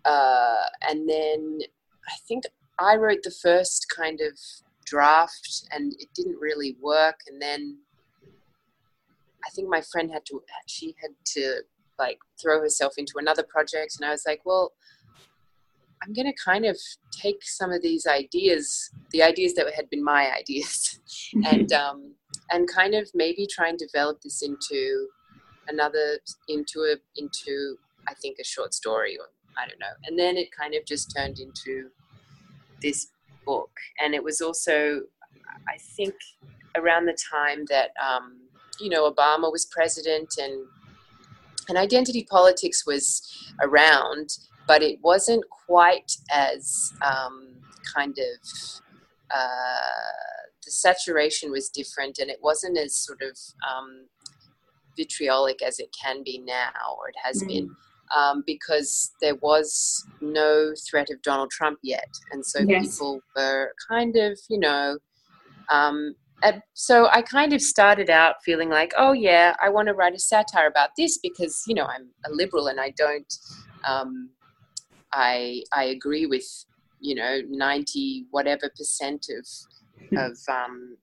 uh, 0.05 0.67
and 0.89 1.09
then 1.09 1.61
I 2.07 2.15
think 2.27 2.45
I 2.79 2.97
wrote 2.97 3.23
the 3.23 3.35
first 3.43 3.87
kind 3.95 4.21
of 4.21 4.39
draft, 4.89 5.69
and 5.73 5.93
it 5.99 6.09
didn't 6.15 6.39
really 6.41 6.77
work. 6.81 7.21
And 7.29 7.41
then 7.41 7.79
I 9.47 9.51
think 9.51 9.69
my 9.69 9.83
friend 9.93 10.11
had 10.11 10.25
to, 10.27 10.41
she 10.67 10.95
had 11.01 11.11
to 11.35 11.63
like 11.99 12.19
throw 12.41 12.61
herself 12.61 12.95
into 12.97 13.15
another 13.17 13.43
project, 13.43 13.97
and 13.97 14.09
I 14.09 14.11
was 14.11 14.25
like, 14.27 14.41
well 14.45 14.73
I'm 16.03 16.13
going 16.13 16.27
to 16.27 16.43
kind 16.43 16.65
of 16.65 16.79
take 17.11 17.43
some 17.43 17.73
of 17.73 17.83
these 17.83 18.07
ideas, 18.07 18.91
the 19.11 19.23
ideas 19.23 19.55
that 19.55 19.73
had 19.75 19.91
been 19.91 20.05
my 20.05 20.33
ideas, 20.33 21.01
and 21.47 21.73
um, 21.73 22.15
and 22.51 22.69
kind 22.69 22.95
of 22.95 23.09
maybe 23.15 23.47
try 23.47 23.69
and 23.69 23.79
develop 23.79 24.21
this 24.23 24.43
into 24.43 25.09
another 25.69 26.19
into 26.49 26.81
a 26.81 26.97
into 27.17 27.77
I 28.09 28.15
think 28.15 28.39
a 28.41 28.45
short 28.45 28.75
story 28.75 29.17
or 29.19 29.27
I 29.57 29.67
don't 29.69 29.81
know. 29.81 29.87
And 30.07 30.19
then 30.19 30.37
it 30.37 30.49
kind 30.59 30.75
of 30.75 30.85
just 30.87 31.15
turned 31.15 31.41
into 31.41 31.91
this 32.81 33.09
book, 33.51 33.71
and 34.01 34.15
it 34.15 34.23
was 34.23 34.41
also 34.41 34.75
I 35.75 35.77
think 35.97 36.15
around 36.77 37.07
the 37.07 37.17
time 37.33 37.65
that 37.75 37.91
um, 38.09 38.27
you 38.81 38.91
know 38.91 39.11
Obama 39.11 39.51
was 39.51 39.65
president 39.77 40.35
and 40.39 40.67
and 41.69 41.77
identity 41.77 42.27
politics 42.31 42.87
was 42.87 43.07
around 43.63 44.29
but 44.69 44.83
it 44.83 44.99
wasn't 45.03 45.43
quite 45.67 46.13
as 46.31 46.93
um, 47.03 47.49
kind 47.95 48.17
of 48.19 48.49
uh, 49.35 50.39
the 50.65 50.71
saturation 50.71 51.51
was 51.51 51.71
different 51.71 52.19
and 52.19 52.31
it 52.31 52.39
wasn't 52.43 52.77
as 52.79 52.95
sort 52.95 53.23
of 53.23 53.37
um, 53.69 54.07
vitriolic 54.97 55.63
as 55.63 55.81
it 55.81 55.89
can 56.01 56.23
be 56.23 56.39
now 56.39 56.97
or 56.99 57.09
it 57.09 57.17
has 57.25 57.43
mm. 57.43 57.49
been 57.49 57.77
um, 58.17 58.43
because 58.47 59.13
there 59.21 59.37
was 59.37 60.05
no 60.21 60.73
threat 60.89 61.09
of 61.11 61.21
Donald 61.23 61.51
Trump 61.51 61.79
yet 61.83 62.09
and 62.33 62.45
so 62.45 62.61
yes. 62.61 62.97
people 62.97 63.21
were 63.37 63.73
kind 63.89 64.17
of 64.17 64.39
you 64.49 64.59
know 64.59 64.99
um, 65.71 66.15
so 66.75 67.09
I 67.09 67.23
kind 67.23 67.53
of 67.53 67.61
started 67.61 68.11
out 68.11 68.37
feeling 68.45 68.69
like, 68.69 68.93
oh 68.97 69.13
yeah, 69.13 69.57
I 69.63 69.69
want 69.69 69.89
to 69.89 69.95
write 69.95 70.15
a 70.15 70.19
satire 70.19 70.69
about 70.69 70.91
this 70.97 71.19
because 71.19 71.65
you 71.67 71.75
know 71.75 71.85
I'm 71.85 72.09
a 72.27 72.31
liberal 72.31 72.69
and 72.69 72.81
I 72.81 72.91
don't, 72.97 73.33
um, 73.87 74.31
I 75.13 75.63
I 75.73 75.85
agree 75.85 76.27
with 76.27 76.47
you 77.01 77.15
know 77.15 77.41
ninety 77.49 78.27
whatever 78.31 78.71
percent 78.77 79.27
of 79.37 79.47
hmm. 80.09 80.17
of 80.17 80.39
um, 80.49 80.97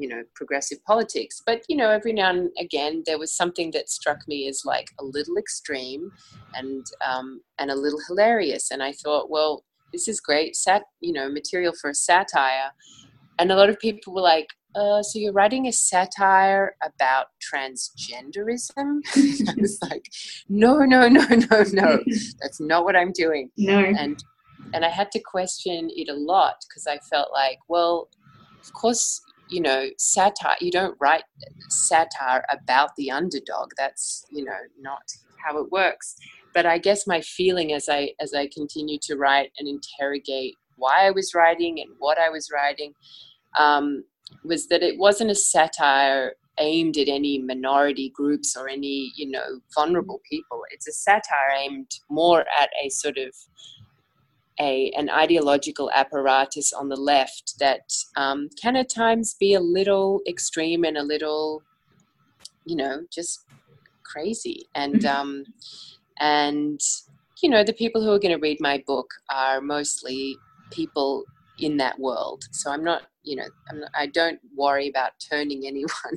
you 0.00 0.08
know 0.08 0.22
progressive 0.34 0.82
politics. 0.84 1.42
But 1.44 1.62
you 1.68 1.76
know 1.76 1.90
every 1.90 2.12
now 2.12 2.30
and 2.30 2.50
again 2.58 3.02
there 3.06 3.18
was 3.18 3.32
something 3.32 3.70
that 3.72 3.88
struck 3.88 4.26
me 4.26 4.48
as 4.48 4.62
like 4.64 4.88
a 4.98 5.04
little 5.04 5.36
extreme 5.36 6.10
and 6.54 6.86
um, 7.06 7.40
and 7.58 7.70
a 7.70 7.74
little 7.74 8.00
hilarious, 8.08 8.70
and 8.70 8.82
I 8.82 8.92
thought, 8.92 9.30
well, 9.30 9.64
this 9.92 10.08
is 10.08 10.20
great 10.20 10.56
sat 10.56 10.82
you 11.00 11.12
know 11.12 11.28
material 11.28 11.74
for 11.80 11.90
a 11.90 11.94
satire. 11.94 12.72
And 13.38 13.50
a 13.50 13.56
lot 13.56 13.70
of 13.70 13.78
people 13.78 14.12
were 14.12 14.20
like, 14.20 14.48
uh, 14.74 15.02
so 15.02 15.18
you're 15.18 15.32
writing 15.32 15.66
a 15.66 15.72
satire 15.72 16.76
about 16.84 17.28
transgenderism? 17.40 19.00
I 19.48 19.54
was 19.58 19.78
like, 19.90 20.04
no, 20.48 20.80
no, 20.80 21.08
no, 21.08 21.26
no, 21.26 21.64
no. 21.72 21.98
That's 22.42 22.60
not 22.60 22.84
what 22.84 22.96
I'm 22.96 23.12
doing. 23.12 23.50
No. 23.56 23.78
And 23.78 24.22
and 24.74 24.84
I 24.84 24.88
had 24.88 25.10
to 25.12 25.20
question 25.20 25.88
it 25.90 26.08
a 26.08 26.14
lot 26.14 26.56
because 26.68 26.86
I 26.86 26.98
felt 26.98 27.32
like, 27.32 27.58
well, 27.68 28.08
of 28.62 28.72
course, 28.72 29.20
you 29.50 29.60
know, 29.60 29.88
satire. 29.98 30.56
You 30.60 30.70
don't 30.70 30.96
write 31.00 31.24
satire 31.68 32.44
about 32.50 32.90
the 32.96 33.10
underdog. 33.10 33.70
That's 33.76 34.24
you 34.30 34.44
know 34.44 34.58
not 34.80 35.02
how 35.44 35.58
it 35.58 35.70
works. 35.70 36.16
But 36.52 36.66
I 36.66 36.78
guess 36.78 37.06
my 37.06 37.20
feeling 37.20 37.72
as 37.72 37.88
I 37.88 38.12
as 38.20 38.34
I 38.34 38.48
continue 38.52 38.98
to 39.02 39.16
write 39.16 39.50
and 39.58 39.68
interrogate 39.68 40.56
why 40.76 41.06
I 41.06 41.10
was 41.10 41.32
writing 41.34 41.80
and 41.80 41.90
what 41.98 42.18
I 42.18 42.30
was 42.30 42.48
writing. 42.52 42.94
Um, 43.58 44.04
was 44.44 44.68
that 44.68 44.82
it 44.82 44.96
wasn't 44.96 45.30
a 45.30 45.34
satire 45.34 46.34
aimed 46.58 46.96
at 46.98 47.08
any 47.08 47.38
minority 47.38 48.12
groups 48.14 48.56
or 48.56 48.68
any 48.68 49.12
you 49.16 49.28
know 49.28 49.60
vulnerable 49.74 50.20
people 50.28 50.60
it's 50.70 50.86
a 50.86 50.92
satire 50.92 51.52
aimed 51.58 51.90
more 52.10 52.44
at 52.60 52.70
a 52.84 52.88
sort 52.90 53.16
of 53.16 53.34
a 54.60 54.90
an 54.96 55.08
ideological 55.08 55.90
apparatus 55.92 56.72
on 56.72 56.88
the 56.88 56.96
left 56.96 57.58
that 57.58 57.92
um, 58.16 58.48
can 58.60 58.76
at 58.76 58.88
times 58.88 59.34
be 59.40 59.54
a 59.54 59.60
little 59.60 60.20
extreme 60.28 60.84
and 60.84 60.96
a 60.96 61.02
little 61.02 61.62
you 62.64 62.76
know 62.76 63.02
just 63.10 63.46
crazy 64.04 64.66
and 64.74 65.00
mm-hmm. 65.00 65.20
um, 65.20 65.44
and 66.20 66.80
you 67.42 67.48
know 67.48 67.64
the 67.64 67.72
people 67.72 68.02
who 68.02 68.12
are 68.12 68.18
going 68.18 68.34
to 68.34 68.40
read 68.40 68.58
my 68.60 68.82
book 68.86 69.08
are 69.30 69.60
mostly 69.60 70.36
people 70.70 71.24
in 71.58 71.76
that 71.76 71.98
world 71.98 72.44
so 72.52 72.70
i'm 72.70 72.84
not 72.84 73.02
you 73.22 73.36
know 73.36 73.46
I'm, 73.70 73.82
I 73.94 74.06
do 74.06 74.20
not 74.20 74.34
worry 74.56 74.88
about 74.88 75.12
turning 75.30 75.66
anyone 75.66 76.16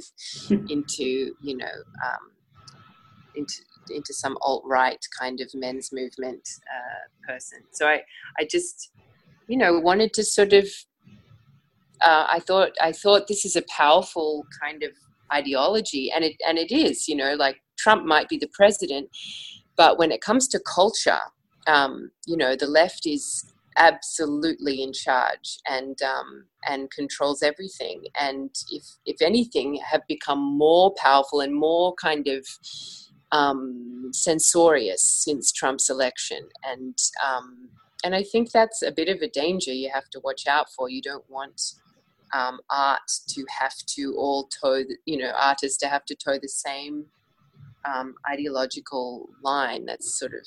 into 0.70 1.34
you 1.42 1.58
know 1.58 1.76
um, 2.06 2.32
into 3.36 3.62
into 3.90 4.14
some 4.14 4.38
alt 4.42 4.64
right 4.66 5.04
kind 5.20 5.42
of 5.42 5.50
men's 5.54 5.92
movement 5.92 6.48
uh, 6.74 7.32
person. 7.32 7.60
So 7.72 7.88
I 7.88 8.02
I 8.40 8.48
just 8.50 8.92
you 9.48 9.58
know 9.58 9.80
wanted 9.80 10.14
to 10.14 10.24
sort 10.24 10.54
of 10.54 10.68
uh, 12.02 12.28
I 12.30 12.40
thought 12.40 12.72
I 12.82 12.92
thought 12.92 13.28
this 13.28 13.46
is 13.46 13.56
a 13.56 13.64
powerful 13.70 14.46
kind 14.62 14.84
of 14.84 14.92
ideology, 15.34 16.12
and 16.12 16.24
it 16.24 16.36
and 16.48 16.58
it 16.58 16.72
is. 16.72 17.08
You 17.08 17.16
know, 17.16 17.34
like 17.36 17.62
Trump 17.78 18.06
might 18.06 18.30
be 18.30 18.38
the 18.38 18.50
president, 18.54 19.10
but 19.76 19.98
when 19.98 20.12
it 20.12 20.22
comes 20.22 20.48
to 20.50 20.60
culture, 20.60 21.20
um, 21.68 22.12
you 22.28 22.38
know, 22.38 22.56
the 22.56 22.68
left 22.68 23.06
is 23.06 23.46
absolutely 23.78 24.84
in 24.84 24.94
charge 24.94 25.58
and 25.68 26.02
um, 26.04 26.46
and 26.68 26.92
controls 26.92 27.42
everything 27.42 28.04
and 28.20 28.52
if 28.70 28.84
if 29.06 29.22
anything 29.22 29.80
have 29.84 30.02
become 30.08 30.40
more 30.40 30.94
powerful 30.98 31.42
and 31.42 31.56
more 31.56 31.94
kind 31.96 32.28
of 32.28 32.46
um, 33.34 34.10
censorious 34.14 35.02
since 35.02 35.52
Trump's 35.52 35.90
election 35.90 36.48
and 36.64 36.98
um, 37.26 37.70
and 38.06 38.14
I 38.16 38.24
think 38.24 38.52
that's 38.52 38.82
a 38.82 38.92
bit 38.92 39.10
of 39.10 39.22
a 39.22 39.30
danger 39.30 39.72
you 39.72 39.90
have 39.94 40.10
to 40.12 40.22
watch 40.24 40.48
out 40.48 40.70
for 40.72 40.90
you 40.90 41.02
don't 41.02 41.30
want 41.30 41.62
um, 42.34 42.60
art 42.70 43.02
to 43.30 43.46
have 43.60 43.76
to 43.96 44.16
all 44.18 44.48
toe 44.62 44.84
the, 44.84 44.98
you 45.06 45.18
know 45.18 45.34
artists 45.38 45.78
to 45.80 45.88
have 45.88 46.06
to 46.06 46.16
toe 46.16 46.38
the 46.42 46.50
same 46.50 47.06
um, 47.86 48.16
ideological 48.32 49.30
line 49.44 49.86
that's 49.86 50.18
sort 50.18 50.34
of 50.34 50.46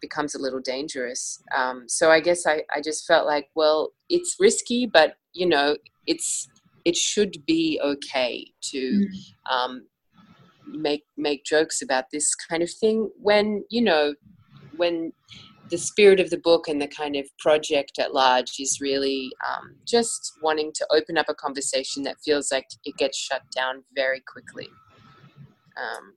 becomes 0.00 0.34
a 0.34 0.38
little 0.38 0.60
dangerous. 0.60 1.42
Um, 1.56 1.84
so 1.88 2.10
I 2.10 2.20
guess 2.20 2.46
I, 2.46 2.62
I 2.74 2.80
just 2.80 3.06
felt 3.06 3.26
like, 3.26 3.48
well, 3.54 3.92
it's 4.08 4.36
risky, 4.38 4.86
but 4.86 5.14
you 5.32 5.46
know, 5.46 5.76
it's 6.06 6.48
it 6.84 6.96
should 6.96 7.44
be 7.46 7.80
okay 7.84 8.46
to 8.62 8.78
mm. 8.78 9.52
um, 9.52 9.86
make 10.72 11.04
make 11.16 11.44
jokes 11.44 11.82
about 11.82 12.04
this 12.12 12.34
kind 12.34 12.62
of 12.62 12.70
thing 12.70 13.10
when 13.20 13.64
you 13.70 13.82
know 13.82 14.14
when 14.76 15.12
the 15.70 15.78
spirit 15.78 16.20
of 16.20 16.30
the 16.30 16.38
book 16.38 16.68
and 16.68 16.80
the 16.80 16.88
kind 16.88 17.16
of 17.16 17.26
project 17.38 17.98
at 17.98 18.14
large 18.14 18.58
is 18.58 18.80
really 18.80 19.30
um, 19.48 19.74
just 19.86 20.32
wanting 20.42 20.72
to 20.74 20.86
open 20.90 21.18
up 21.18 21.26
a 21.28 21.34
conversation 21.34 22.02
that 22.02 22.16
feels 22.24 22.50
like 22.50 22.66
it 22.84 22.96
gets 22.96 23.18
shut 23.18 23.42
down 23.54 23.84
very 23.94 24.22
quickly. 24.26 24.68
Um, 25.76 26.14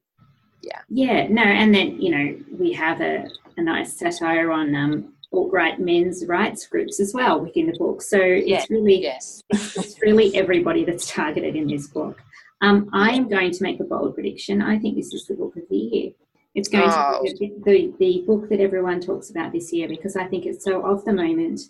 yeah. 0.61 0.79
Yeah, 0.89 1.27
no, 1.27 1.43
and 1.43 1.73
then, 1.73 2.01
you 2.01 2.11
know, 2.11 2.39
we 2.57 2.71
have 2.73 3.01
a, 3.01 3.27
a 3.57 3.61
nice 3.61 3.97
satire 3.97 4.51
on 4.51 4.75
um, 4.75 5.13
alt-right 5.33 5.79
men's 5.79 6.25
rights 6.27 6.67
groups 6.67 6.99
as 6.99 7.13
well 7.13 7.39
within 7.39 7.67
the 7.67 7.77
book. 7.77 8.01
So 8.01 8.17
it's 8.21 8.69
really 8.69 9.01
yes. 9.01 9.41
it's 9.49 10.01
really 10.01 10.35
everybody 10.35 10.83
that's 10.85 11.09
targeted 11.09 11.55
in 11.55 11.67
this 11.67 11.87
book. 11.87 12.21
Um, 12.61 12.89
I 12.93 13.11
am 13.11 13.27
going 13.27 13.51
to 13.51 13.63
make 13.63 13.79
a 13.79 13.83
bold 13.83 14.13
prediction. 14.13 14.61
I 14.61 14.77
think 14.77 14.95
this 14.95 15.13
is 15.13 15.25
the 15.27 15.33
book 15.35 15.55
of 15.55 15.63
the 15.69 15.77
year. 15.77 16.11
It's 16.53 16.69
going 16.69 16.89
oh. 16.89 17.23
to 17.25 17.37
be 17.37 17.53
the, 17.63 17.93
the 17.99 18.23
book 18.27 18.49
that 18.49 18.59
everyone 18.59 18.99
talks 18.99 19.29
about 19.29 19.51
this 19.51 19.71
year 19.71 19.87
because 19.87 20.15
I 20.15 20.25
think 20.25 20.45
it's 20.45 20.63
so 20.63 20.85
of 20.85 21.03
the 21.05 21.13
moment 21.13 21.61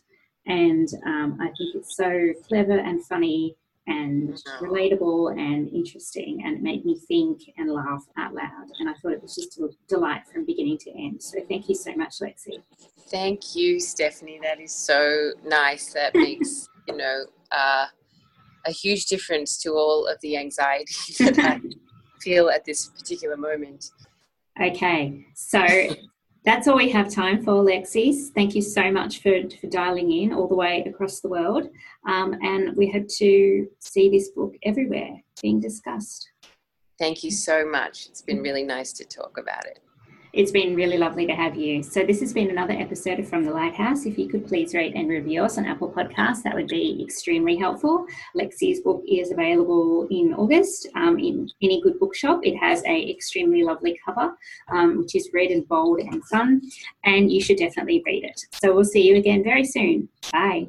and 0.47 0.87
um, 1.05 1.37
I 1.39 1.45
think 1.45 1.75
it's 1.75 1.95
so 1.95 2.33
clever 2.47 2.77
and 2.77 3.05
funny 3.05 3.55
and 3.87 4.41
relatable 4.61 5.31
and 5.39 5.67
interesting 5.69 6.41
and 6.45 6.57
it 6.57 6.61
made 6.61 6.85
me 6.85 6.99
think 7.07 7.41
and 7.57 7.71
laugh 7.71 8.05
out 8.15 8.31
loud 8.31 8.67
and 8.79 8.87
i 8.87 8.93
thought 8.93 9.11
it 9.11 9.21
was 9.23 9.33
just 9.33 9.59
a 9.59 9.67
delight 9.87 10.21
from 10.31 10.45
beginning 10.45 10.77
to 10.77 10.91
end 10.91 11.21
so 11.21 11.39
thank 11.49 11.67
you 11.67 11.73
so 11.73 11.91
much 11.95 12.19
lexi 12.19 12.61
thank 13.09 13.55
you 13.55 13.79
stephanie 13.79 14.39
that 14.43 14.59
is 14.59 14.71
so 14.71 15.31
nice 15.43 15.93
that 15.93 16.13
makes 16.13 16.69
you 16.87 16.95
know 16.95 17.25
uh, 17.51 17.85
a 18.65 18.71
huge 18.71 19.05
difference 19.05 19.57
to 19.57 19.71
all 19.71 20.07
of 20.07 20.17
the 20.21 20.37
anxiety 20.37 21.13
that 21.19 21.39
i 21.39 21.59
feel 22.21 22.49
at 22.49 22.63
this 22.65 22.87
particular 22.87 23.37
moment 23.37 23.91
okay 24.61 25.25
so 25.33 25.65
that's 26.43 26.67
all 26.67 26.75
we 26.75 26.89
have 26.89 27.09
time 27.09 27.43
for, 27.43 27.51
Alexis. 27.51 28.31
Thank 28.31 28.55
you 28.55 28.63
so 28.63 28.91
much 28.91 29.21
for, 29.21 29.31
for 29.59 29.67
dialing 29.67 30.11
in 30.11 30.33
all 30.33 30.47
the 30.47 30.55
way 30.55 30.83
across 30.87 31.19
the 31.19 31.29
world. 31.29 31.69
Um, 32.07 32.35
and 32.41 32.75
we 32.75 32.89
hope 32.89 33.07
to 33.17 33.67
see 33.79 34.09
this 34.09 34.29
book 34.29 34.55
everywhere 34.63 35.21
being 35.41 35.59
discussed. 35.59 36.31
Thank 36.97 37.23
you 37.23 37.31
so 37.31 37.65
much. 37.65 38.07
It's 38.07 38.23
been 38.23 38.41
really 38.41 38.63
nice 38.63 38.91
to 38.93 39.05
talk 39.05 39.37
about 39.37 39.65
it. 39.65 39.79
It's 40.33 40.51
been 40.51 40.75
really 40.75 40.97
lovely 40.97 41.27
to 41.27 41.33
have 41.33 41.57
you. 41.57 41.83
So, 41.83 42.05
this 42.05 42.21
has 42.21 42.31
been 42.31 42.49
another 42.49 42.73
episode 42.73 43.19
of 43.19 43.27
From 43.27 43.43
the 43.43 43.51
Lighthouse. 43.51 44.05
If 44.05 44.17
you 44.17 44.29
could 44.29 44.47
please 44.47 44.73
rate 44.73 44.95
and 44.95 45.09
review 45.09 45.43
us 45.43 45.57
on 45.57 45.65
Apple 45.65 45.91
Podcasts, 45.91 46.43
that 46.43 46.55
would 46.55 46.69
be 46.69 47.03
extremely 47.03 47.57
helpful. 47.57 48.05
Lexi's 48.33 48.79
book 48.79 49.03
is 49.09 49.31
available 49.31 50.07
in 50.09 50.33
August 50.33 50.87
um, 50.95 51.19
in 51.19 51.49
any 51.61 51.81
good 51.81 51.99
bookshop. 51.99 52.39
It 52.43 52.55
has 52.55 52.81
a 52.85 53.09
extremely 53.09 53.63
lovely 53.63 53.99
cover, 54.05 54.37
um, 54.69 54.99
which 54.99 55.15
is 55.15 55.29
red 55.33 55.51
and 55.51 55.67
bold 55.67 55.99
and 55.99 56.23
sun, 56.23 56.61
and 57.03 57.29
you 57.29 57.41
should 57.41 57.57
definitely 57.57 58.01
read 58.05 58.23
it. 58.23 58.39
So, 58.53 58.73
we'll 58.73 58.85
see 58.85 59.01
you 59.01 59.17
again 59.17 59.43
very 59.43 59.65
soon. 59.65 60.07
Bye. 60.31 60.59